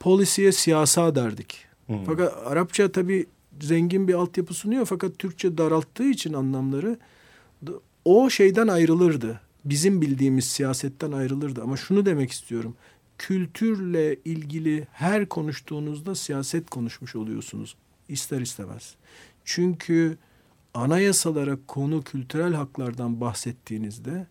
polisiye 0.00 0.52
siyasa 0.52 1.14
derdik. 1.14 1.64
Hmm. 1.86 2.04
Fakat 2.04 2.46
Arapça 2.46 2.92
tabii 2.92 3.26
zengin 3.62 4.08
bir 4.08 4.14
altyapı 4.14 4.54
sunuyor 4.54 4.86
fakat 4.86 5.18
Türkçe 5.18 5.58
daralttığı 5.58 6.08
için 6.08 6.32
anlamları 6.32 6.98
o 8.04 8.30
şeyden 8.30 8.68
ayrılırdı. 8.68 9.40
Bizim 9.64 10.00
bildiğimiz 10.00 10.44
siyasetten 10.44 11.12
ayrılırdı. 11.12 11.62
Ama 11.62 11.76
şunu 11.76 12.06
demek 12.06 12.30
istiyorum 12.30 12.76
kültürle 13.18 14.16
ilgili 14.24 14.86
her 14.92 15.28
konuştuğunuzda 15.28 16.14
siyaset 16.14 16.70
konuşmuş 16.70 17.16
oluyorsunuz. 17.16 17.76
ister 18.08 18.40
istemez. 18.40 18.94
Çünkü 19.44 20.18
anayasalara 20.74 21.58
konu 21.66 22.02
kültürel 22.02 22.54
haklardan 22.54 23.20
bahsettiğinizde 23.20 24.26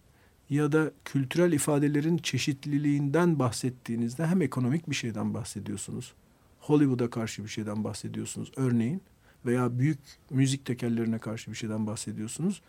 ya 0.49 0.71
da 0.71 0.91
kültürel 1.05 1.51
ifadelerin 1.51 2.17
çeşitliliğinden 2.17 3.39
bahsettiğinizde 3.39 4.27
hem 4.27 4.41
ekonomik 4.41 4.89
bir 4.89 4.95
şeyden 4.95 5.33
bahsediyorsunuz. 5.33 6.13
Hollywood'a 6.59 7.09
karşı 7.09 7.43
bir 7.43 7.49
şeyden 7.49 7.83
bahsediyorsunuz 7.83 8.51
örneğin 8.55 9.01
veya 9.45 9.79
büyük 9.79 9.99
müzik 10.29 10.65
tekerlerine 10.65 11.19
karşı 11.19 11.51
bir 11.51 11.55
şeyden 11.55 11.87
bahsediyorsunuz. 11.87 12.61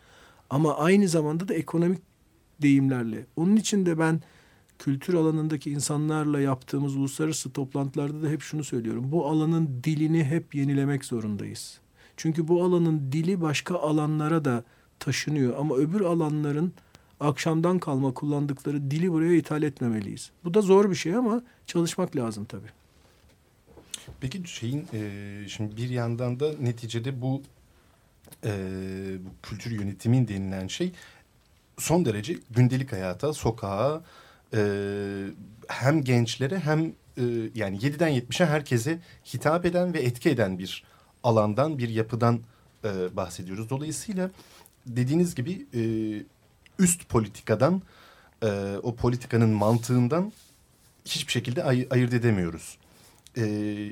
Ama 0.50 0.76
aynı 0.76 1.09
zamanda 1.09 1.49
da 1.49 1.55
ekonomik 1.55 1.99
deyimlerle. 2.62 3.26
Onun 3.37 3.57
için 3.57 3.87
de 3.87 3.99
ben 3.99 4.21
kültür 4.79 5.14
alanındaki 5.14 5.71
insanlarla 5.71 6.41
yaptığımız 6.41 6.97
uluslararası 6.97 7.52
toplantılarda 7.52 8.23
da 8.23 8.29
hep 8.29 8.43
şunu 8.43 8.64
söylüyorum. 8.64 9.12
Bu 9.12 9.26
alanın 9.26 9.81
dilini 9.85 10.25
hep 10.25 10.55
yenilemek 10.55 11.05
zorundayız. 11.05 11.81
Çünkü 12.17 12.49
bu 12.49 12.64
alanın 12.64 13.12
dili 13.12 13.41
başka 13.41 13.79
alanlara 13.79 14.45
da 14.45 14.64
taşınıyor 14.99 15.57
ama 15.59 15.76
öbür 15.76 16.00
alanların 16.00 16.73
akşamdan 17.21 17.79
kalma 17.79 18.14
kullandıkları 18.14 18.91
dili 18.91 19.12
buraya 19.12 19.35
ithal 19.35 19.62
etmemeliyiz. 19.62 20.31
Bu 20.45 20.55
da 20.55 20.61
zor 20.61 20.91
bir 20.91 20.95
şey 20.95 21.14
ama 21.14 21.43
çalışmak 21.67 22.17
lazım 22.17 22.45
tabii. 22.45 22.82
Peki 24.21 24.42
şeyin 24.49 24.88
e, 24.92 25.49
şimdi 25.49 25.76
bir 25.76 25.90
yandan 25.90 26.40
da 26.40 26.52
neticede 26.61 27.23
bu 27.23 27.42
e, 28.44 28.50
bu 29.25 29.30
kültür 29.42 29.71
yönetimin 29.71 30.28
denilen 30.28 30.66
şey 30.66 30.92
son 31.78 32.04
derece 32.04 32.38
gündelik 32.50 32.92
hayata, 32.92 33.32
sokağa, 33.32 34.02
e, 34.54 34.61
hem 35.68 36.04
gençlere 36.04 36.59
hem 36.59 36.92
e, 37.18 37.23
yani 37.54 37.78
7'den 37.78 38.11
70'e 38.11 38.47
herkese 38.47 38.99
hitap 39.35 39.66
eden 39.66 39.94
ve 39.94 40.00
etki 40.00 40.30
eden 40.30 40.59
bir 40.59 40.85
alandan, 41.23 41.78
bir 41.78 41.88
yapıdan 41.88 42.40
e, 42.85 43.16
bahsediyoruz. 43.16 43.71
Dolayısıyla 43.71 44.30
dediğiniz 44.87 45.35
gibi 45.35 45.66
e, 45.75 45.82
üst 46.78 47.09
politikadan, 47.09 47.82
e, 48.42 48.76
o 48.82 48.94
politikanın 48.94 49.50
mantığından 49.50 50.32
hiçbir 51.04 51.32
şekilde 51.32 51.64
ay 51.64 51.87
ayırt 51.90 52.14
edemiyoruz. 52.14 52.78
E, 53.37 53.45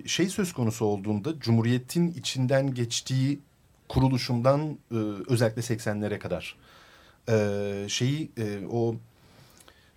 şey 0.06 0.28
söz 0.28 0.52
konusu 0.52 0.84
olduğunda 0.84 1.40
Cumhuriyet'in 1.40 2.10
içinden 2.10 2.74
geçtiği 2.74 3.40
kuruluşundan 3.88 4.78
e, 4.92 4.96
özellikle 5.28 5.62
80'lere 5.62 6.18
kadar 6.18 6.56
e, 7.28 7.86
şeyi 7.88 8.30
e, 8.38 8.66
o 8.72 8.94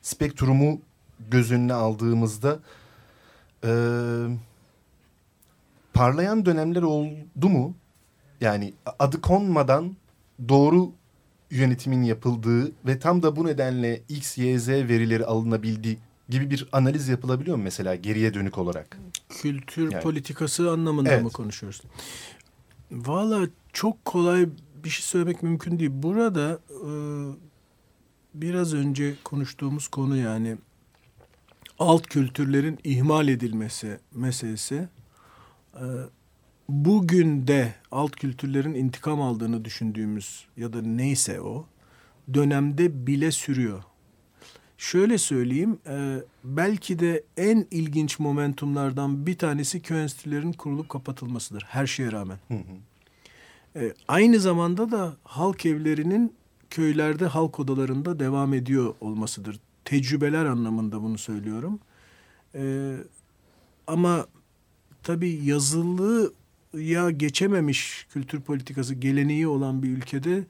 spektrumu 0.02 0.82
göz 1.32 1.52
önüne 1.52 1.74
aldığımızda 1.74 2.60
e, 3.64 3.72
parlayan 5.94 6.46
dönemler 6.46 6.82
oldu 6.82 7.50
mu? 7.50 7.76
Yani 8.42 8.74
adı 9.00 9.22
konmadan 9.22 9.96
doğru 10.50 10.92
yönetimin 11.52 12.04
yapıldığı 12.04 12.72
ve 12.86 13.00
tam 13.00 13.24
da 13.24 13.36
bu 13.36 13.46
nedenle 13.46 14.02
X, 14.10 14.38
Y, 14.38 14.60
Z 14.60 14.68
verileri 14.70 15.26
alınabildiği 15.26 15.98
gibi 16.34 16.50
bir 16.52 16.68
analiz 16.72 17.08
yapılabiliyor 17.08 17.58
mu 17.58 17.63
mesela 17.63 17.96
geriye 17.96 18.34
dönük 18.34 18.58
olarak? 18.58 18.98
Kültür 19.30 19.92
Yani- 19.92 20.04
politikası 20.04 20.72
anlamında 20.72 21.10
Evet. 21.12 21.24
mı 21.24 21.30
konuşuyoruz? 21.32 21.82
Valla 22.92 23.48
çok 23.74 24.06
kolay 24.06 24.50
bir 24.84 24.90
şey 24.90 25.04
söylemek 25.04 25.44
mümkün 25.44 25.80
değil. 25.80 25.92
Burada 25.94 26.60
e, 26.70 26.92
biraz 28.34 28.74
önce 28.74 29.16
konuştuğumuz 29.24 29.88
konu 29.88 30.18
yani 30.18 30.58
alt 31.80 32.08
kültürlerin 32.08 32.80
ihmal 32.84 33.28
edilmesi 33.28 34.00
meselesi. 34.16 34.88
E, 35.75 35.84
bugün 36.70 37.48
de 37.48 37.74
alt 37.92 38.12
kültürlerin 38.16 38.74
intikam 38.74 39.22
aldığını 39.22 39.66
düşündüğümüz 39.66 40.46
ya 40.58 40.74
da 40.74 40.82
neyse 40.82 41.42
o 41.42 41.66
dönemde 42.34 43.08
bile 43.08 43.32
sürüyor. 43.32 43.84
Şöyle 44.84 45.18
söyleyeyim, 45.18 45.80
e, 45.88 46.18
belki 46.44 47.00
de 47.00 47.24
en 47.38 47.68
ilginç 47.72 48.20
momentumlardan 48.20 49.25
bir 49.25 49.38
tanesi 49.38 49.82
köy 49.82 50.02
enstitülerinin 50.02 50.54
kurulup 50.54 50.90
kapatılmasıdır 50.90 51.66
her 51.68 51.88
şeye 51.88 52.12
rağmen. 52.12 52.38
Hı 52.48 52.54
hı. 52.54 53.80
E, 53.80 53.94
aynı 54.08 54.40
zamanda 54.40 54.92
da 54.92 55.13
halk 55.24 55.66
evlerinin 55.66 56.34
köylerde 56.70 57.25
halk 57.25 57.60
odalarında 57.60 58.20
devam 58.20 58.54
ediyor 58.54 58.96
olmasıdır. 59.02 59.60
Tecrübeler 59.86 60.46
anlamında 60.46 61.04
bunu 61.04 61.18
söylüyorum. 61.18 61.80
E, 62.56 62.96
ama 63.88 64.28
tabii 65.04 65.46
yazılıya 65.46 67.12
geçememiş 67.12 68.08
kültür 68.13 68.42
politikası 68.42 68.96
geleneği 68.96 69.48
olan 69.48 69.84
bir 69.84 69.90
ülkede 69.90 70.44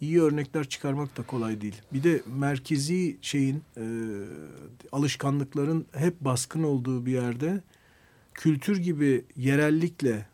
iyi 0.00 0.22
örnekler 0.22 0.68
çıkarmak 0.68 1.16
da 1.16 1.22
kolay 1.22 1.60
değil. 1.60 1.82
Bir 1.92 2.02
de 2.02 2.22
merkezi 2.26 3.16
şeyin 3.22 3.62
e, 3.76 3.84
alışkanlıkların 4.92 5.86
hep 5.92 6.20
baskın 6.20 6.62
olduğu 6.62 7.06
bir 7.06 7.12
yerde 7.12 7.60
kültür 8.34 8.76
gibi 8.76 9.24
yerellikle 9.36 10.26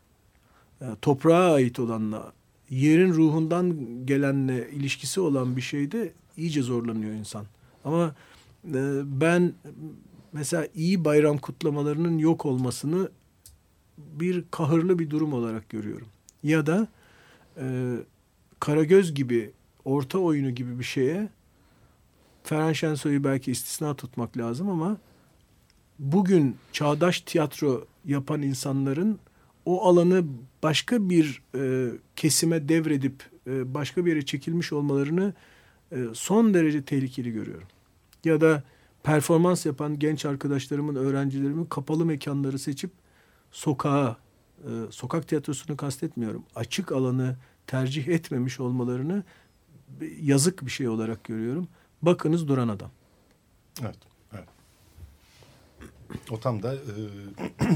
e, 0.81 0.85
toprağa 1.01 1.53
ait 1.53 1.79
olanla 1.79 2.33
yerin 2.69 3.13
ruhundan 3.13 3.75
gelenle 4.05 4.71
ilişkisi 4.71 5.21
olan 5.21 5.55
bir 5.55 5.61
şeyde 5.61 6.13
iyice 6.37 6.61
zorlanıyor 6.61 7.13
insan. 7.13 7.45
Ama 7.85 8.15
e, 8.73 9.01
ben 9.03 9.53
mesela 10.33 10.67
iyi 10.75 11.05
bayram 11.05 11.37
kutlamalarının 11.37 12.17
yok 12.17 12.45
olmasını 12.45 13.09
bir 13.97 14.43
kahırlı 14.51 14.99
bir 14.99 15.09
durum 15.09 15.33
olarak 15.33 15.69
görüyorum. 15.69 16.07
Ya 16.43 16.65
da 16.65 16.87
e, 17.57 17.95
Karagöz 18.59 19.13
gibi 19.13 19.51
orta 19.85 20.19
oyunu 20.19 20.49
gibi 20.49 20.79
bir 20.79 20.83
şeye 20.83 21.29
Ferhan 22.43 22.73
Şensoy'u 22.73 23.23
belki 23.23 23.51
istisna 23.51 23.93
tutmak 23.93 24.37
lazım 24.37 24.69
ama 24.69 24.97
bugün 25.99 26.57
çağdaş 26.71 27.21
tiyatro 27.21 27.85
yapan 28.05 28.41
insanların 28.41 29.19
o 29.65 29.87
alanı 29.87 30.25
başka 30.63 31.09
bir 31.09 31.41
e, 31.55 31.91
kesime 32.15 32.69
devredip 32.69 33.23
e, 33.47 33.73
başka 33.73 34.05
bir 34.05 34.11
yere 34.11 34.25
çekilmiş 34.25 34.73
olmalarını 34.73 35.33
e, 35.91 35.97
son 36.13 36.53
derece 36.53 36.81
tehlikeli 36.81 37.31
görüyorum. 37.31 37.67
Ya 38.25 38.41
da 38.41 38.63
performans 39.03 39.65
yapan 39.65 39.99
genç 39.99 40.25
arkadaşlarımın, 40.25 40.95
öğrencilerimin 40.95 41.65
kapalı 41.65 42.05
mekanları 42.05 42.59
seçip 42.59 42.91
sokağa, 43.51 44.17
e, 44.59 44.69
sokak 44.89 45.27
tiyatrosunu 45.27 45.77
kastetmiyorum, 45.77 46.43
açık 46.55 46.91
alanı 46.91 47.35
tercih 47.67 48.07
etmemiş 48.07 48.59
olmalarını 48.59 49.23
yazık 50.21 50.65
bir 50.65 50.71
şey 50.71 50.87
olarak 50.87 51.23
görüyorum. 51.23 51.67
Bakınız 52.01 52.47
duran 52.47 52.67
adam. 52.67 52.91
Evet. 53.81 53.97
evet. 54.33 54.47
O 56.31 56.39
tam 56.39 56.63
da 56.63 56.75
e, 56.75 56.79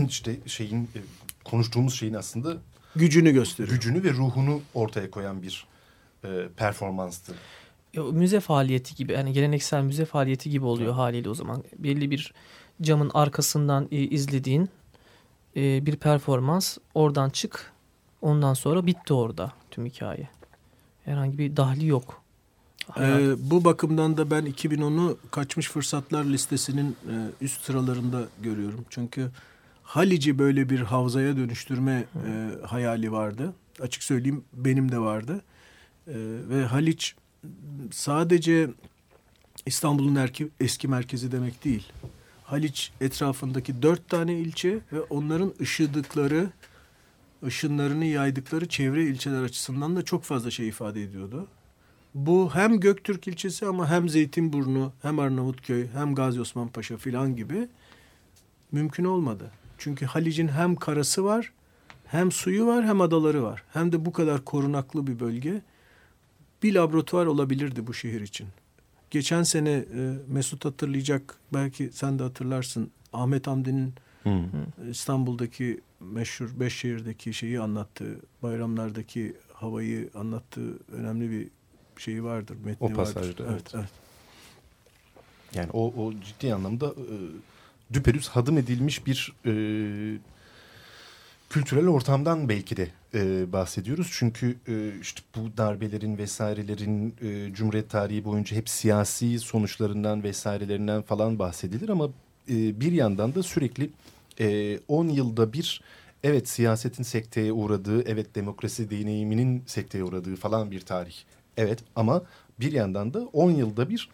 işte 0.08 0.40
şeyin 0.46 0.84
e, 0.84 1.00
konuştuğumuz 1.44 1.94
şeyin 1.94 2.14
aslında 2.14 2.58
Gücünü 2.96 3.32
gösteriyor. 3.32 3.76
gücünü 3.76 4.04
ve 4.04 4.14
ruhunu 4.14 4.62
ortaya 4.74 5.12
koyan 5.12 5.42
bir 5.42 5.68
e, 6.24 6.48
performanstı. 6.58 7.36
Ya, 7.94 8.04
o 8.04 8.12
müze 8.12 8.40
faaliyeti 8.40 8.96
gibi 8.96 9.12
yani 9.12 9.34
geleneksel 9.34 9.84
müze 9.84 10.06
faaliyeti 10.06 10.50
gibi 10.50 10.66
oluyor 10.66 10.94
haliyle 10.94 11.30
o 11.30 11.34
zaman. 11.34 11.64
Belli 11.78 12.12
bir 12.12 12.34
camın 12.82 13.12
arkasından 13.14 13.88
e, 13.92 13.98
izlediğin 13.98 14.70
e, 15.56 15.86
bir 15.86 15.96
performans 15.96 16.78
oradan 16.94 17.30
çık 17.30 17.74
ondan 18.22 18.54
sonra 18.54 18.86
bitti 18.86 19.14
orada 19.14 19.52
tüm 19.72 19.86
hikaye. 19.86 20.30
Herhangi 21.06 21.38
bir 21.38 21.56
dahli 21.58 21.88
yok. 21.88 22.22
Hayat- 22.88 23.22
Ee, 23.22 23.50
bu 23.52 23.64
bakımdan 23.66 24.18
da 24.18 24.32
ben 24.32 24.46
2010'u 24.46 25.18
kaçmış 25.32 25.70
fırsatlar 25.70 26.26
listesinin 26.26 26.92
e, 27.12 27.14
üst 27.42 27.62
sıralarında 27.66 28.22
görüyorum. 28.42 28.86
Çünkü 28.90 29.30
Halic'i 29.84 30.40
böyle 30.40 30.70
bir 30.70 30.80
havzaya 30.80 31.38
dönüştürme 31.38 32.04
e, 32.28 32.50
hayali 32.68 33.12
vardı. 33.12 33.54
Açık 33.82 34.04
söyleyeyim 34.04 34.44
benim 34.54 34.92
de 34.92 35.00
vardı. 35.00 35.42
E, 36.08 36.14
ve 36.50 36.66
Haliç 36.66 37.16
sadece 37.92 38.70
İstanbul'un 39.66 40.16
erki, 40.16 40.50
eski 40.60 40.88
merkezi 40.88 41.32
demek 41.32 41.64
değil. 41.66 41.88
Haliç 42.44 42.92
etrafındaki 43.02 43.82
dört 43.82 44.10
tane 44.10 44.34
ilçe 44.34 44.80
ve 44.94 45.02
onların 45.02 45.54
ışıdıkları, 45.62 46.50
ışınlarını 47.46 48.06
yaydıkları 48.06 48.68
çevre 48.68 49.04
ilçeler 49.04 49.44
açısından 49.44 49.96
da 49.96 50.02
çok 50.02 50.24
fazla 50.24 50.52
şey 50.52 50.68
ifade 50.68 51.04
ediyordu. 51.04 51.48
Bu 52.14 52.50
hem 52.54 52.80
Göktürk 52.80 53.28
ilçesi 53.28 53.66
ama 53.66 53.90
hem 53.90 54.10
Zeytinburnu, 54.10 54.94
hem 55.02 55.20
Arnavutköy, 55.20 55.88
hem 55.94 56.16
Gazi 56.16 56.42
Osman 56.42 56.68
Paşa 56.68 56.98
filan 56.98 57.36
gibi 57.36 57.68
mümkün 58.72 59.04
olmadı. 59.04 59.52
Çünkü 59.78 60.06
Halic'in 60.06 60.48
hem 60.48 60.76
karası 60.76 61.24
var, 61.24 61.52
hem 62.06 62.32
suyu 62.32 62.66
var, 62.66 62.86
hem 62.86 63.02
adaları 63.02 63.44
var. 63.44 63.64
Hem 63.74 63.92
de 63.92 64.06
bu 64.06 64.14
kadar 64.14 64.46
korunaklı 64.46 65.08
bir 65.08 65.20
bölge. 65.20 65.62
Bir 66.64 66.76
laboratuvar 66.76 67.26
olabilirdi 67.26 67.88
bu 67.88 67.94
şehir 67.94 68.22
için. 68.22 68.48
Geçen 69.12 69.44
sene 69.44 69.70
e, 69.70 69.86
Mesut 70.28 70.66
hatırlayacak, 70.66 71.36
belki 71.54 71.90
sen 71.94 72.20
de 72.20 72.24
hatırlarsın. 72.24 72.92
Ahmet 73.14 73.48
Hamdi'nin 73.48 73.94
İstanbul'daki 74.90 75.82
meşhur 76.00 76.60
beş 76.60 76.76
şehirdeki 76.76 77.34
şeyi 77.34 77.60
anlattığı, 77.60 78.20
bayramlardaki 78.44 79.36
havayı 79.54 80.10
anlattığı 80.16 80.78
önemli 80.92 81.32
bir 81.32 81.48
şeyi 82.02 82.24
vardır, 82.24 82.58
metni 82.66 82.88
O 82.88 82.94
pasajda, 82.94 83.30
vardır. 83.30 83.46
evet. 83.50 83.62
evet, 83.62 83.76
evet. 83.76 83.90
Yani 85.54 85.70
o, 85.74 85.94
o 86.04 86.14
ciddi 86.14 86.54
anlamda 86.54 86.88
e, 86.88 87.16
düpedüz 87.94 88.28
hadım 88.28 88.58
edilmiş 88.58 89.06
bir 89.06 89.34
e, 89.46 89.52
kültürel 91.50 91.88
ortamdan 91.88 92.50
belki 92.50 92.78
de 92.78 92.88
e, 93.14 93.52
bahsediyoruz. 93.52 94.10
Çünkü 94.12 94.56
e, 94.68 94.92
işte 95.02 95.22
bu 95.36 95.58
darbelerin 95.58 96.18
vesairelerin 96.18 97.16
e, 97.22 97.54
Cumhuriyet 97.54 97.90
tarihi 97.90 98.26
boyunca 98.26 98.58
hep 98.58 98.70
siyasi 98.70 99.40
sonuçlarından 99.40 100.24
vesairelerinden 100.24 101.02
falan 101.02 101.40
bahsedilir 101.40 101.90
ama 101.90 102.06
e, 102.50 102.80
bir 102.82 102.92
yandan 102.92 103.36
da 103.36 103.44
sürekli 103.44 103.90
10 104.88 105.08
yılda 105.10 105.54
bir 105.54 105.82
evet 106.24 106.50
siyasetin 106.50 107.04
sekteye 107.04 107.54
uğradığı, 107.54 108.02
evet 108.02 108.36
demokrasi 108.36 108.90
deneyiminin 108.90 109.64
sekteye 109.66 110.04
uğradığı 110.04 110.36
falan 110.36 110.72
bir 110.72 110.82
tarih. 110.82 111.16
Evet 111.58 111.80
ama 111.96 112.24
bir 112.60 112.72
yandan 112.72 113.14
da 113.14 113.20
10 113.34 113.52
yılda 113.52 113.90
bir 113.90 114.10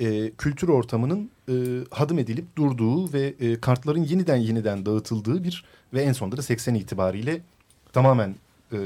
e, 0.00 0.30
kültür 0.30 0.68
ortamının 0.68 1.30
e, 1.48 1.54
hadım 1.90 2.18
edilip 2.18 2.56
durduğu 2.56 3.12
ve 3.12 3.34
e, 3.40 3.60
kartların 3.60 4.04
yeniden 4.04 4.36
yeniden 4.36 4.86
dağıtıldığı 4.86 5.44
bir 5.44 5.64
ve 5.94 6.02
en 6.02 6.12
sonunda 6.12 6.36
da 6.36 6.42
80 6.42 6.74
itibariyle 6.74 7.40
tamamen 7.92 8.34
e, 8.72 8.78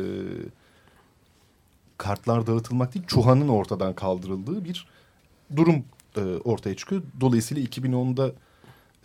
kartlar 1.99 2.47
dağıtılmak 2.47 2.95
değil 2.95 3.07
çuhanın 3.07 3.49
ortadan 3.49 3.95
kaldırıldığı 3.95 4.65
bir 4.65 4.87
durum 5.57 5.85
e, 6.17 6.21
ortaya 6.21 6.77
çıkıyor. 6.77 7.03
Dolayısıyla 7.21 7.63
2010'da 7.63 8.33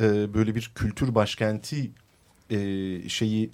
e, 0.02 0.34
böyle 0.34 0.56
bir 0.56 0.72
kültür 0.76 1.16
başkenti 1.16 1.92
e, 2.50 3.10
şeyi 3.10 3.50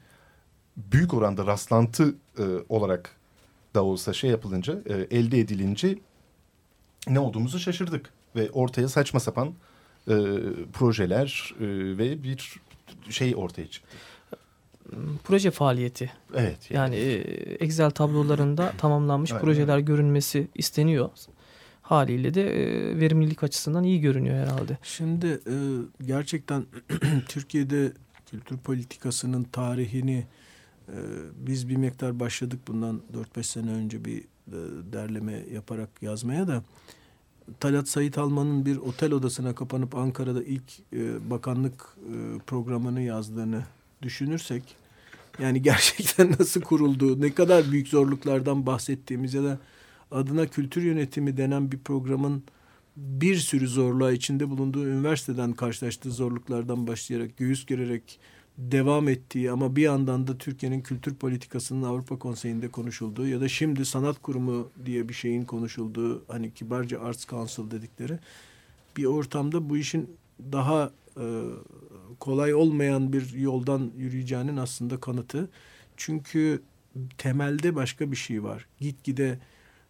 büyük 0.77 1.13
oranda 1.13 1.45
rastlantı 1.45 2.15
e, 2.37 2.43
olarak 2.69 3.15
da 3.75 3.83
olsa 3.83 4.13
şey 4.13 4.29
yapılınca 4.29 4.81
e, 4.85 5.17
elde 5.17 5.39
edilince 5.39 5.97
ne 7.07 7.19
olduğumuzu 7.19 7.59
şaşırdık 7.59 8.09
ve 8.35 8.51
ortaya 8.51 8.89
saçma 8.89 9.19
sapan 9.19 9.53
e, 10.07 10.15
projeler 10.73 11.53
e, 11.59 11.65
ve 11.97 12.23
bir 12.23 12.59
şey 13.09 13.35
ortaya 13.35 13.67
çıktı. 13.67 13.97
Proje 15.23 15.51
faaliyeti. 15.51 16.11
Evet. 16.35 16.71
Yani 16.71 16.95
e, 16.95 17.11
Excel 17.53 17.91
tablolarında 17.91 18.73
tamamlanmış 18.77 19.31
Aynen. 19.31 19.43
projeler 19.43 19.79
görünmesi 19.79 20.47
isteniyor. 20.55 21.09
Haliyle 21.93 22.33
de 22.33 22.41
e, 22.41 22.99
verimlilik 22.99 23.43
açısından 23.43 23.83
iyi 23.83 24.01
görünüyor 24.01 24.35
herhalde. 24.35 24.77
Şimdi 24.83 25.27
e, 25.27 25.55
gerçekten 26.05 26.65
Türkiye'de 27.27 27.91
kültür 28.31 28.57
politikasının 28.57 29.43
tarihini 29.43 30.25
e, 30.87 30.97
biz 31.37 31.69
bir 31.69 31.75
miktar 31.75 32.19
başladık 32.19 32.59
bundan 32.67 33.01
4-5 33.35 33.43
sene 33.43 33.71
önce 33.71 34.05
bir 34.05 34.17
e, 34.17 34.23
derleme 34.93 35.43
yaparak 35.53 35.89
yazmaya 36.01 36.47
da 36.47 36.63
Talat 37.59 37.87
Sait 37.87 38.17
Alman'ın 38.17 38.65
bir 38.65 38.77
otel 38.77 39.11
odasına 39.11 39.55
kapanıp 39.55 39.95
Ankara'da 39.95 40.43
ilk 40.43 40.93
e, 40.93 41.29
bakanlık 41.29 41.97
e, 41.97 42.39
programını 42.47 43.01
yazdığını 43.01 43.63
düşünürsek 44.01 44.75
yani 45.39 45.61
gerçekten 45.61 46.31
nasıl 46.39 46.61
kurulduğu, 46.61 47.21
ne 47.21 47.33
kadar 47.33 47.71
büyük 47.71 47.87
zorluklardan 47.87 48.65
bahsettiğimiz 48.65 49.33
ya 49.33 49.43
da 49.43 49.59
adına 50.13 50.47
kültür 50.47 50.81
yönetimi 50.81 51.37
denen 51.37 51.71
bir 51.71 51.79
programın 51.79 52.43
bir 52.97 53.35
sürü 53.35 53.67
zorluğa 53.67 54.11
içinde 54.11 54.49
bulunduğu 54.49 54.87
üniversiteden 54.87 55.53
karşılaştığı 55.53 56.11
zorluklardan 56.11 56.87
başlayarak 56.87 57.37
göğüs 57.37 57.65
gererek 57.65 58.19
devam 58.57 59.09
ettiği 59.09 59.51
ama 59.51 59.75
bir 59.75 59.81
yandan 59.81 60.27
da 60.27 60.37
Türkiye'nin 60.37 60.81
kültür 60.81 61.15
politikasının 61.15 61.83
Avrupa 61.83 62.19
Konseyi'nde 62.19 62.67
konuşulduğu 62.67 63.27
ya 63.27 63.41
da 63.41 63.47
şimdi 63.47 63.85
sanat 63.85 64.21
kurumu 64.21 64.69
diye 64.85 65.09
bir 65.09 65.13
şeyin 65.13 65.45
konuşulduğu 65.45 66.23
hani 66.27 66.53
kibarca 66.53 67.01
Arts 67.01 67.27
Council 67.27 67.71
dedikleri 67.71 68.19
bir 68.97 69.05
ortamda 69.05 69.69
bu 69.69 69.77
işin 69.77 70.09
daha 70.51 70.91
e, 71.17 71.25
kolay 72.19 72.53
olmayan 72.53 73.13
bir 73.13 73.33
yoldan 73.33 73.91
yürüyeceğinin 73.97 74.57
aslında 74.57 74.99
kanıtı. 74.99 75.49
Çünkü 75.97 76.61
temelde 77.17 77.75
başka 77.75 78.11
bir 78.11 78.15
şey 78.15 78.43
var. 78.43 78.67
Gitgide 78.79 79.39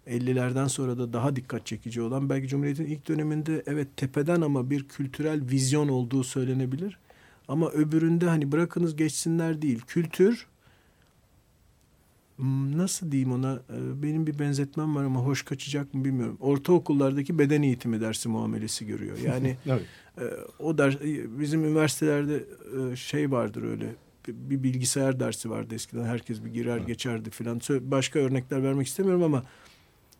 50'lerden 0.07 0.67
sonra 0.67 0.97
da 0.97 1.13
daha 1.13 1.35
dikkat 1.35 1.65
çekici 1.65 2.01
olan 2.01 2.29
belki 2.29 2.47
Cumhuriyet'in 2.47 2.85
ilk 2.85 3.07
döneminde 3.07 3.63
evet 3.65 3.87
tepeden 3.97 4.41
ama 4.41 4.69
bir 4.69 4.87
kültürel 4.87 5.41
vizyon 5.49 5.87
olduğu 5.87 6.23
söylenebilir. 6.23 6.97
Ama 7.47 7.69
öbüründe 7.69 8.27
hani 8.27 8.51
bırakınız 8.51 8.95
geçsinler 8.95 9.61
değil. 9.61 9.81
Kültür 9.87 10.47
nasıl 12.77 13.11
diyeyim 13.11 13.31
ona 13.31 13.59
ee, 13.69 14.03
benim 14.03 14.27
bir 14.27 14.39
benzetmem 14.39 14.95
var 14.95 15.03
ama 15.03 15.19
hoş 15.19 15.41
kaçacak 15.41 15.93
mı 15.93 16.05
bilmiyorum. 16.05 16.37
Ortaokullardaki 16.39 17.39
beden 17.39 17.61
eğitimi 17.61 18.01
dersi 18.01 18.29
muamelesi 18.29 18.85
görüyor. 18.85 19.17
Yani 19.17 19.57
evet. 19.65 19.81
E, 20.17 20.23
o 20.59 20.77
ders 20.77 20.95
bizim 21.39 21.65
üniversitelerde 21.65 22.43
e, 22.91 22.95
şey 22.95 23.31
vardır 23.31 23.63
öyle 23.63 23.85
bir 24.27 24.63
bilgisayar 24.63 25.19
dersi 25.19 25.49
vardı 25.49 25.75
eskiden 25.75 26.03
herkes 26.03 26.43
bir 26.45 26.53
girer 26.53 26.77
geçerdi 26.77 27.29
filan. 27.29 27.59
Başka 27.69 28.19
örnekler 28.19 28.63
vermek 28.63 28.87
istemiyorum 28.87 29.23
ama 29.23 29.43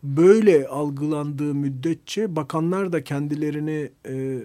böyle 0.04 0.68
algılandığı 0.68 1.54
müddetçe 1.54 2.36
bakanlar 2.36 2.92
da 2.92 3.04
kendilerini 3.04 3.90
e, 4.08 4.38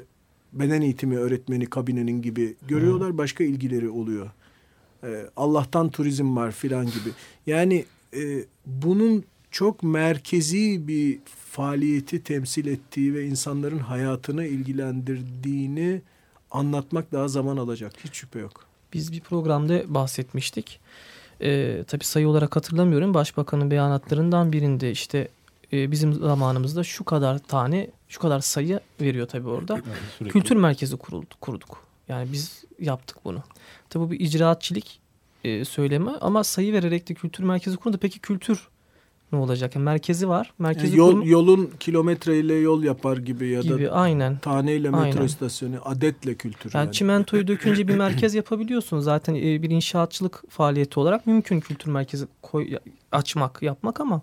beden 0.53 0.81
eğitimi 0.81 1.17
öğretmeni 1.17 1.65
kabinenin 1.65 2.21
gibi 2.21 2.55
görüyorlar. 2.67 3.17
Başka 3.17 3.43
ilgileri 3.43 3.89
oluyor. 3.89 4.31
E, 5.03 5.25
Allah'tan 5.37 5.89
turizm 5.89 6.35
var 6.35 6.51
filan 6.51 6.85
gibi. 6.85 7.09
Yani 7.47 7.85
e, 8.13 8.43
bunun 8.65 9.23
çok 9.51 9.83
merkezi 9.83 10.87
bir 10.87 11.19
faaliyeti 11.51 12.23
temsil 12.23 12.65
ettiği 12.65 13.13
ve 13.13 13.25
insanların 13.25 13.79
hayatını 13.79 14.45
ilgilendirdiğini 14.45 16.01
anlatmak 16.51 17.11
daha 17.11 17.27
zaman 17.27 17.57
alacak. 17.57 17.93
Hiç 18.03 18.13
şüphe 18.13 18.39
yok. 18.39 18.65
Biz 18.93 19.11
bir 19.11 19.19
programda 19.19 19.93
bahsetmiştik. 19.93 20.79
Ee, 21.41 21.83
tabii 21.87 22.03
sayı 22.03 22.27
olarak 22.27 22.55
hatırlamıyorum. 22.55 23.13
Başbakanın 23.13 23.71
beyanatlarından 23.71 24.51
birinde 24.51 24.91
işte 24.91 25.27
e, 25.73 25.91
bizim 25.91 26.13
zamanımızda 26.13 26.83
şu 26.83 27.03
kadar 27.03 27.39
tane 27.39 27.89
şu 28.07 28.19
kadar 28.19 28.39
sayı 28.39 28.79
veriyor 29.01 29.27
tabii 29.27 29.49
orada. 29.49 29.81
Evet, 30.21 30.31
Kültür 30.33 30.55
merkezi 30.55 30.97
kuruldu, 30.97 31.35
kurduk. 31.41 31.83
Yani 32.07 32.31
biz 32.31 32.63
yaptık 32.79 33.17
bunu. 33.25 33.43
Tabii 33.89 34.03
bu 34.03 34.11
bir 34.11 34.19
icraatçilik 34.19 34.99
e, 35.43 35.65
söylemi 35.65 36.11
ama 36.21 36.43
sayı 36.43 36.73
vererek 36.73 37.09
de 37.09 37.13
kültür 37.13 37.43
merkezi 37.43 37.77
kuruldu. 37.77 37.97
Peki 38.01 38.19
kültür 38.19 38.67
ne 39.31 39.39
olacak? 39.39 39.75
Yani 39.75 39.83
merkezi 39.83 40.29
var. 40.29 40.53
Merkezi 40.59 40.87
yani 40.87 40.97
yol, 40.97 41.11
kurum... 41.11 41.27
Yolun 41.27 41.71
kilometreyle 41.79 42.53
yol 42.53 42.83
yapar 42.83 43.17
gibi 43.17 43.47
ya 43.47 43.61
gibi, 43.61 43.85
da 43.85 43.91
aynen. 43.91 44.37
taneyle 44.37 44.89
metro 44.89 45.01
aynen. 45.01 45.25
istasyonu, 45.25 45.75
adetle 45.83 46.35
kültür. 46.35 46.71
Yani, 46.73 46.85
yani. 46.85 46.93
çimentoyu 46.93 47.47
dökünce 47.47 47.87
bir 47.87 47.95
merkez 47.95 48.35
yapabiliyorsun. 48.35 48.99
Zaten 48.99 49.35
e, 49.35 49.61
bir 49.61 49.69
inşaatçılık 49.69 50.43
faaliyeti 50.49 50.99
olarak 50.99 51.27
mümkün 51.27 51.59
kültür 51.59 51.91
merkezi 51.91 52.27
koy, 52.41 52.77
açmak, 53.11 53.61
yapmak 53.61 53.99
ama 53.99 54.21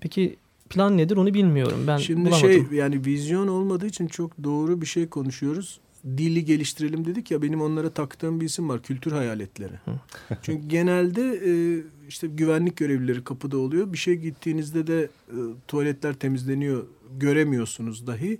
peki 0.00 0.36
plan 0.70 0.96
nedir 0.98 1.16
onu 1.16 1.34
bilmiyorum. 1.34 1.84
Ben 1.86 1.96
Şimdi 1.96 2.30
bulamadım. 2.30 2.50
şey 2.50 2.78
yani 2.78 3.06
vizyon 3.06 3.48
olmadığı 3.48 3.86
için 3.86 4.06
çok 4.06 4.44
doğru 4.44 4.80
bir 4.80 4.86
şey 4.86 5.08
konuşuyoruz. 5.08 5.80
Dili 6.04 6.44
geliştirelim 6.44 7.04
dedik 7.04 7.30
ya 7.30 7.42
benim 7.42 7.60
onlara 7.60 7.90
taktığım 7.90 8.40
bir 8.40 8.46
isim 8.46 8.68
var 8.68 8.82
kültür 8.82 9.12
hayaletleri. 9.12 9.72
Çünkü 10.42 10.68
genelde 10.68 11.22
e, 11.22 11.82
işte 12.08 12.26
güvenlik 12.26 12.76
görevlileri 12.76 13.24
kapıda 13.24 13.58
oluyor. 13.58 13.92
Bir 13.92 13.98
şey 13.98 14.14
gittiğinizde 14.14 14.86
de 14.86 15.08
e, 15.28 15.36
tuvaletler 15.68 16.14
temizleniyor 16.14 16.86
göremiyorsunuz 17.18 18.06
dahi. 18.06 18.38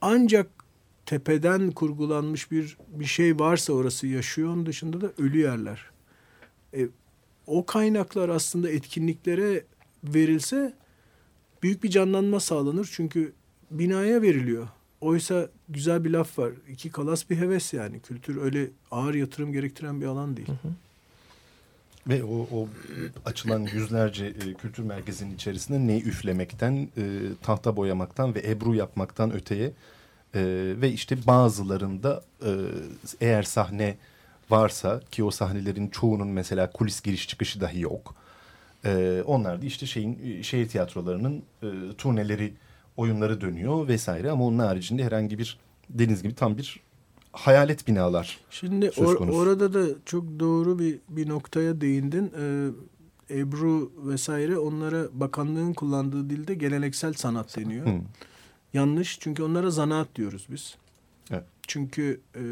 Ancak 0.00 0.46
tepeden 1.06 1.70
kurgulanmış 1.70 2.50
bir 2.50 2.76
bir 2.88 3.04
şey 3.04 3.38
varsa 3.38 3.72
orası 3.72 4.06
yaşıyor. 4.06 4.48
Onun 4.48 4.66
dışında 4.66 5.00
da 5.00 5.12
ölü 5.18 5.38
yerler. 5.38 5.90
E, 6.76 6.88
o 7.46 7.66
kaynaklar 7.66 8.28
aslında 8.28 8.70
etkinliklere 8.70 9.64
verilse 10.04 10.74
büyük 11.62 11.84
bir 11.84 11.90
canlanma 11.90 12.40
sağlanır. 12.40 12.88
Çünkü 12.92 13.32
binaya 13.70 14.22
veriliyor. 14.22 14.68
Oysa 15.00 15.48
güzel 15.68 16.04
bir 16.04 16.10
laf 16.10 16.38
var. 16.38 16.52
İki 16.68 16.90
kalas 16.90 17.30
bir 17.30 17.36
heves 17.36 17.72
yani. 17.72 18.00
Kültür 18.00 18.42
öyle 18.42 18.70
ağır 18.90 19.14
yatırım 19.14 19.52
gerektiren 19.52 20.00
bir 20.00 20.06
alan 20.06 20.36
değil. 20.36 20.48
Hı 20.48 20.52
hı. 20.52 20.72
Ve 22.08 22.24
o, 22.24 22.48
o 22.52 22.68
açılan 23.24 23.60
yüzlerce 23.60 24.26
e, 24.26 24.54
kültür 24.54 24.82
merkezinin 24.82 25.34
içerisinde 25.34 25.92
ne 25.92 25.98
üflemekten, 25.98 26.88
e, 26.96 27.02
tahta 27.42 27.76
boyamaktan 27.76 28.34
ve 28.34 28.40
ebru 28.50 28.74
yapmaktan 28.74 29.32
öteye 29.32 29.72
e, 30.34 30.42
ve 30.80 30.92
işte 30.92 31.26
bazılarında 31.26 32.22
e, 32.44 32.50
eğer 33.20 33.42
sahne 33.42 33.96
varsa 34.50 35.00
ki 35.10 35.24
o 35.24 35.30
sahnelerin 35.30 35.88
çoğunun 35.88 36.28
mesela 36.28 36.70
kulis 36.70 37.00
giriş 37.00 37.28
çıkışı 37.28 37.60
dahi 37.60 37.80
yok. 37.80 38.14
E, 38.84 39.22
onlar 39.26 39.62
da 39.62 39.66
işte 39.66 39.86
şeyin 39.86 40.18
e, 40.24 40.42
şehir 40.42 40.68
tiyatrolarının 40.68 41.42
e, 41.62 41.68
turneleri, 41.98 42.54
oyunları 42.96 43.40
dönüyor 43.40 43.88
vesaire 43.88 44.30
ama 44.30 44.44
onun 44.44 44.58
haricinde 44.58 45.04
herhangi 45.04 45.38
bir 45.38 45.58
deniz 45.90 46.22
gibi 46.22 46.34
tam 46.34 46.58
bir 46.58 46.80
hayalet 47.32 47.88
binalar 47.88 48.38
Şimdi 48.50 48.90
or, 48.90 49.14
orada 49.14 49.74
da 49.74 49.86
çok 50.06 50.24
doğru 50.40 50.78
bir 50.78 50.98
bir 51.08 51.28
noktaya 51.28 51.80
değindin. 51.80 52.32
Ee, 52.38 52.70
Ebru 53.30 53.92
vesaire 53.96 54.58
onlara 54.58 55.08
bakanlığın 55.12 55.72
kullandığı 55.72 56.30
dilde 56.30 56.54
geleneksel 56.54 57.12
sanat 57.12 57.56
deniyor. 57.56 57.86
Hmm. 57.86 58.00
Yanlış 58.74 59.18
çünkü 59.20 59.42
onlara 59.42 59.70
zanaat 59.70 60.08
diyoruz 60.16 60.46
biz. 60.50 60.76
Evet. 61.30 61.44
Çünkü 61.66 62.20
e, 62.36 62.42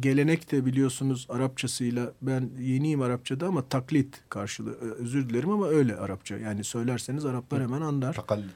gelenek 0.00 0.52
de 0.52 0.66
biliyorsunuz 0.66 1.26
Arapçasıyla 1.28 2.12
ben 2.22 2.50
yeniyim 2.60 3.02
Arapçada 3.02 3.46
ama 3.46 3.68
taklit 3.68 4.20
karşılığı 4.28 4.72
e, 4.72 5.02
özür 5.02 5.28
dilerim 5.28 5.50
ama 5.50 5.68
öyle 5.68 5.96
Arapça. 5.96 6.38
Yani 6.38 6.64
söylerseniz 6.64 7.24
Araplar 7.24 7.62
hemen 7.62 7.80
anlar. 7.80 8.14
Takallit. 8.14 8.50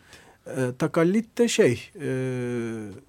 E, 0.56 0.72
takallit 0.78 1.38
de 1.38 1.48
şey 1.48 1.90
e, 2.00 2.08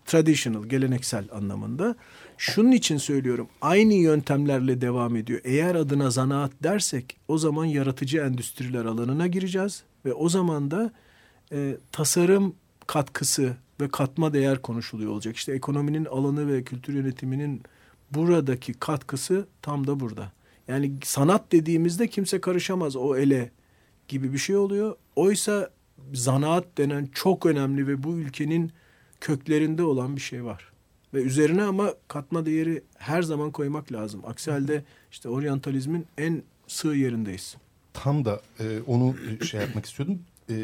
traditional 0.06 0.64
geleneksel 0.64 1.26
anlamında. 1.34 1.96
Şunun 2.38 2.72
için 2.72 2.98
söylüyorum 2.98 3.48
aynı 3.62 3.94
yöntemlerle 3.94 4.82
devam 4.82 5.16
ediyor. 5.16 5.42
Eğer 5.44 5.76
adına 5.76 6.12
zanaat 6.12 6.52
dersek 6.64 7.18
o 7.28 7.38
zaman 7.38 7.66
yaratıcı 7.66 8.18
endüstriler 8.18 8.86
alanına 8.86 9.28
gireceğiz. 9.28 9.84
Ve 10.06 10.14
o 10.14 10.30
zaman 10.30 10.72
da 10.72 10.92
e, 11.52 11.78
tasarım 11.92 12.56
katkısı 12.88 13.58
ve 13.82 13.88
katma 13.88 14.34
değer 14.34 14.62
konuşuluyor 14.62 15.12
olacak. 15.12 15.36
İşte 15.36 15.54
ekonominin 15.54 16.06
alanı 16.06 16.54
ve 16.54 16.64
kültür 16.64 16.94
yönetiminin 16.94 17.64
buradaki 18.12 18.74
katkısı 18.74 19.48
tam 19.62 19.88
da 19.88 20.00
burada. 20.00 20.32
Yani 20.68 20.94
sanat 21.04 21.52
dediğimizde 21.52 22.08
kimse 22.08 22.42
karışamaz 22.42 22.96
o 22.96 23.18
ele 23.18 23.52
gibi 24.08 24.34
bir 24.34 24.38
şey 24.38 24.56
oluyor. 24.56 24.96
Oysa 25.16 25.70
zanaat 26.14 26.78
denen 26.78 27.10
çok 27.14 27.46
önemli 27.46 27.88
ve 27.88 28.04
bu 28.04 28.18
ülkenin 28.18 28.72
köklerinde 29.22 29.84
olan 29.84 30.16
bir 30.16 30.22
şey 30.22 30.46
var. 30.46 30.72
Ve 31.14 31.22
üzerine 31.22 31.64
ama 31.64 31.94
katma 32.08 32.46
değeri 32.46 32.84
her 32.98 33.22
zaman 33.22 33.52
koymak 33.52 33.92
lazım. 33.92 34.22
Aksi 34.28 34.52
halde 34.52 34.84
işte 35.12 35.30
oryantalizmin 35.30 36.06
en 36.18 36.44
sığ 36.68 36.96
yerindeyiz. 36.96 37.58
Tam 37.94 38.26
da 38.26 38.42
e, 38.60 38.80
onu 38.88 39.16
şey 39.50 39.62
yapmak 39.62 39.86
istiyordum. 39.86 40.20
E, 40.50 40.56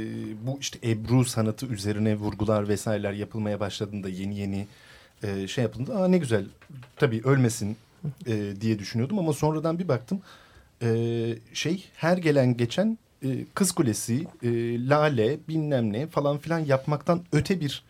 bu 0.48 0.58
işte 0.60 0.80
Ebru 0.90 1.26
sanatı 1.26 1.66
üzerine 1.66 2.16
vurgular 2.16 2.68
vesaireler 2.68 3.14
yapılmaya 3.14 3.60
başladığında 3.60 4.10
yeni 4.10 4.40
yeni 4.40 4.68
e, 5.26 5.48
şey 5.48 5.64
yapıldı. 5.64 5.96
Aa 5.96 6.08
ne 6.08 6.18
güzel 6.18 6.46
tabii 6.96 7.22
ölmesin 7.24 7.78
e, 8.28 8.62
diye 8.62 8.80
düşünüyordum 8.80 9.20
ama 9.20 9.34
sonradan 9.34 9.80
bir 9.80 9.88
baktım. 9.88 10.22
E, 10.82 10.88
şey 11.54 11.86
her 11.96 12.18
gelen 12.18 12.58
geçen 12.58 12.98
e, 13.24 13.46
Kız 13.54 13.72
Kulesi, 13.72 14.28
e, 14.44 14.50
Lale 14.90 15.40
bilmem 15.48 15.94
ne 15.94 16.08
falan 16.08 16.38
filan 16.38 16.60
yapmaktan 16.60 17.24
öte 17.32 17.60
bir 17.60 17.84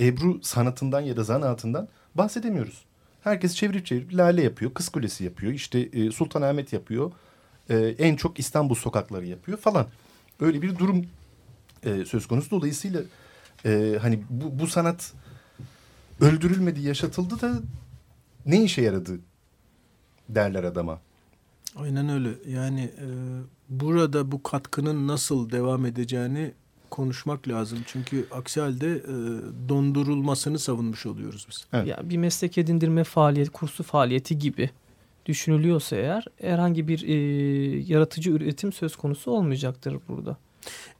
Ebru 0.00 0.40
sanatından 0.42 1.00
ya 1.00 1.16
da 1.16 1.24
zanaatından 1.24 1.88
bahsedemiyoruz. 2.14 2.84
Herkes 3.24 3.54
çevirip 3.54 3.86
çevirip 3.86 4.14
Lale 4.14 4.42
yapıyor, 4.42 4.74
Kız 4.74 4.88
Kulesi 4.88 5.24
yapıyor, 5.24 5.52
işte 5.52 5.78
e, 5.78 6.10
Sultanahmet 6.10 6.72
yapıyor. 6.72 7.12
E, 7.70 7.76
en 7.78 8.16
çok 8.16 8.38
İstanbul 8.38 8.74
sokakları 8.74 9.26
yapıyor 9.26 9.58
falan. 9.58 9.86
Öyle 10.40 10.62
bir 10.62 10.78
durum 10.78 11.06
e, 11.84 12.04
söz 12.04 12.26
konusu. 12.26 12.50
Dolayısıyla 12.50 13.00
e, 13.66 13.98
hani 14.02 14.22
bu, 14.30 14.58
bu 14.58 14.66
sanat 14.66 15.12
öldürülmedi, 16.20 16.80
yaşatıldı 16.80 17.40
da 17.40 17.52
ne 18.46 18.62
işe 18.62 18.82
yaradı 18.82 19.20
derler 20.28 20.64
adama. 20.64 21.00
Aynen 21.76 22.08
öyle. 22.08 22.28
Yani 22.48 22.80
e, 22.80 23.06
burada 23.68 24.32
bu 24.32 24.42
katkının 24.42 25.08
nasıl 25.08 25.50
devam 25.50 25.86
edeceğini 25.86 26.52
konuşmak 26.90 27.48
lazım. 27.48 27.78
Çünkü 27.86 28.26
aksi 28.30 28.60
halde 28.60 28.92
e, 28.96 29.14
dondurulmasını 29.68 30.58
savunmuş 30.58 31.06
oluyoruz 31.06 31.46
biz. 31.50 31.66
Evet. 31.72 31.86
Ya 31.86 32.10
bir 32.10 32.16
meslek 32.16 32.58
edindirme 32.58 33.04
faaliyet, 33.04 33.50
kursu 33.50 33.82
faaliyeti 33.82 34.38
gibi 34.38 34.70
düşünülüyorsa 35.26 35.96
eğer 35.96 36.24
herhangi 36.40 36.88
bir 36.88 37.08
e, 37.08 37.14
yaratıcı 37.92 38.30
üretim 38.30 38.72
söz 38.72 38.96
konusu 38.96 39.30
olmayacaktır 39.30 39.96
burada. 40.08 40.36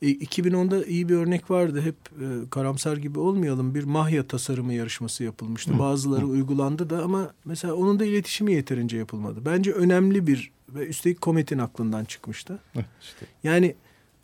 E, 0.03 0.07
2010'da 0.07 0.85
iyi 0.85 1.09
bir 1.09 1.14
örnek 1.14 1.51
vardı. 1.51 1.83
Hep 1.83 1.96
e, 2.23 2.51
karamsar 2.51 2.96
gibi 2.96 3.18
olmayalım. 3.18 3.75
Bir 3.75 3.85
mahya 3.85 4.27
tasarımı 4.27 4.73
yarışması 4.75 5.25
yapılmıştı. 5.25 5.75
Hı. 5.75 5.79
Bazıları 5.79 6.23
Hı. 6.23 6.27
uygulandı 6.27 6.90
da 6.90 7.03
ama 7.03 7.33
mesela 7.44 7.75
onun 7.75 8.01
da 8.01 8.05
iletişimi 8.05 8.53
yeterince 8.53 8.96
yapılmadı. 8.96 9.40
Bence 9.44 9.73
önemli 9.73 10.27
bir 10.27 10.51
ve 10.68 10.87
üstelik 10.87 11.20
kometin 11.20 11.59
aklından 11.59 12.05
çıkmıştı. 12.05 12.59
Hı, 12.73 12.85
işte. 13.03 13.27
Yani 13.42 13.75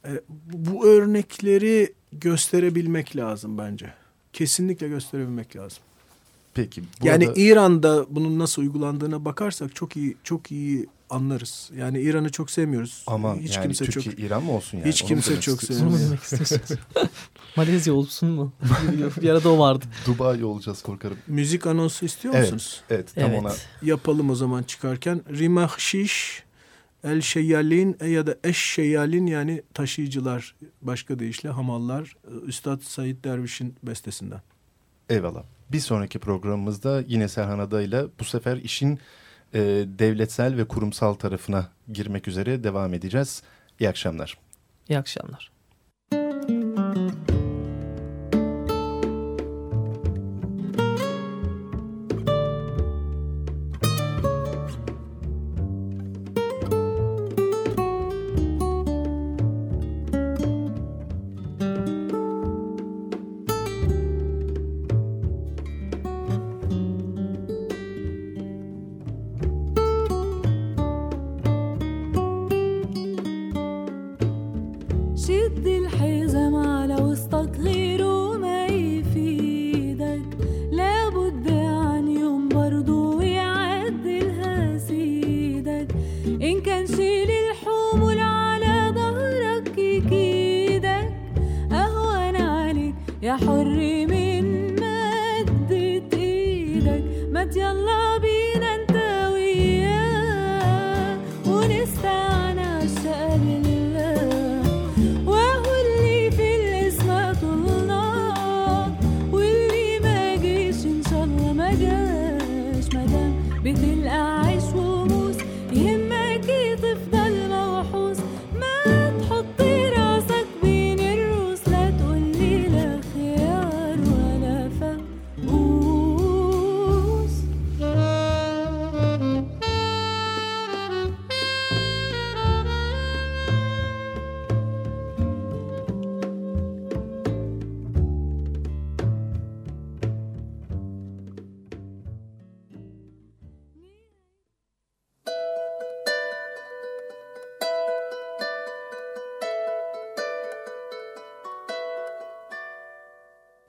e, 0.04 0.20
bu 0.52 0.86
örnekleri 0.86 1.94
gösterebilmek 2.12 3.16
lazım 3.16 3.58
bence. 3.58 3.94
Kesinlikle 4.32 4.88
gösterebilmek 4.88 5.56
lazım. 5.56 5.78
Peki. 6.54 6.82
Burada... 6.82 7.10
Yani 7.10 7.28
İran'da 7.36 8.06
bunun 8.10 8.38
nasıl 8.38 8.62
uygulandığına 8.62 9.24
bakarsak 9.24 9.74
çok 9.74 9.96
iyi 9.96 10.16
çok 10.24 10.52
iyi 10.52 10.86
anlarız. 11.10 11.70
Yani 11.76 12.00
İran'ı 12.00 12.30
çok 12.30 12.50
sevmiyoruz. 12.50 13.04
Ama 13.06 13.36
hiç 13.36 13.56
yani 13.56 13.62
kimse 13.62 13.84
Türkiye 13.84 14.14
çok 14.14 14.24
İran 14.24 14.42
mı 14.42 14.52
olsun 14.52 14.78
yani? 14.78 14.88
Hiç 14.88 15.02
Onu 15.02 15.08
kimse 15.08 15.40
çok 15.40 15.62
sevmiyor. 15.62 16.00
Demek 16.00 16.22
istiyorsunuz? 16.22 16.80
Malezya 17.56 17.94
olsun 17.94 18.28
mu? 18.28 18.52
bir 19.22 19.28
arada 19.28 19.52
o 19.52 19.58
vardı. 19.58 19.84
Dubai 20.06 20.44
olacağız 20.44 20.82
korkarım. 20.82 21.18
Müzik 21.26 21.66
anonsu 21.66 22.04
istiyor 22.06 22.34
musunuz? 22.38 22.80
Evet, 22.90 23.10
evet 23.14 23.14
tam 23.14 23.30
evet. 23.30 23.40
ona. 23.42 23.52
Yapalım 23.82 24.30
o 24.30 24.34
zaman 24.34 24.62
çıkarken. 24.62 25.22
Rimahşiş 25.38 26.46
El 27.04 27.20
Şeyyalin 27.20 27.96
e 28.00 28.08
ya 28.08 28.26
da 28.26 28.36
Eş 28.44 28.56
Şeyyalin 28.56 29.26
yani 29.26 29.62
taşıyıcılar 29.74 30.54
başka 30.82 31.18
deyişle 31.18 31.48
hamallar 31.48 32.16
Üstad 32.46 32.80
Said 32.80 33.24
Derviş'in 33.24 33.74
bestesinden. 33.82 34.40
Eyvallah. 35.08 35.42
Bir 35.72 35.80
sonraki 35.80 36.18
programımızda 36.18 37.04
yine 37.06 37.28
Serhan 37.28 37.58
Adayla 37.58 38.08
bu 38.20 38.24
sefer 38.24 38.56
işin 38.56 38.98
e, 39.56 39.60
devletsel 39.98 40.56
ve 40.56 40.64
kurumsal 40.64 41.14
tarafına 41.14 41.68
girmek 41.92 42.28
üzere 42.28 42.64
devam 42.64 42.94
edeceğiz. 42.94 43.42
İyi 43.80 43.88
akşamlar. 43.88 44.38
İyi 44.88 44.98
akşamlar. 44.98 45.55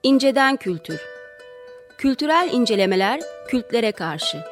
İnceden 0.08 0.56
Kültür. 0.56 1.00
Kültürel 1.98 2.50
incelemeler 2.52 3.20
kültlere 3.48 3.92
karşı. 3.92 4.44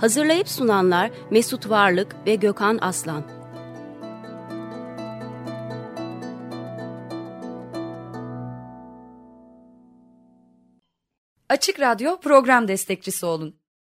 Hazırlayıp 0.00 0.48
sunanlar 0.48 1.10
Mesut 1.30 1.70
Varlık 1.70 2.16
ve 2.26 2.34
Gökhan 2.34 2.78
Aslan. 2.80 3.24
Açık 11.48 11.80
Radyo 11.80 12.20
program 12.20 12.68
destekçisi 12.68 13.26
olun 13.26 13.59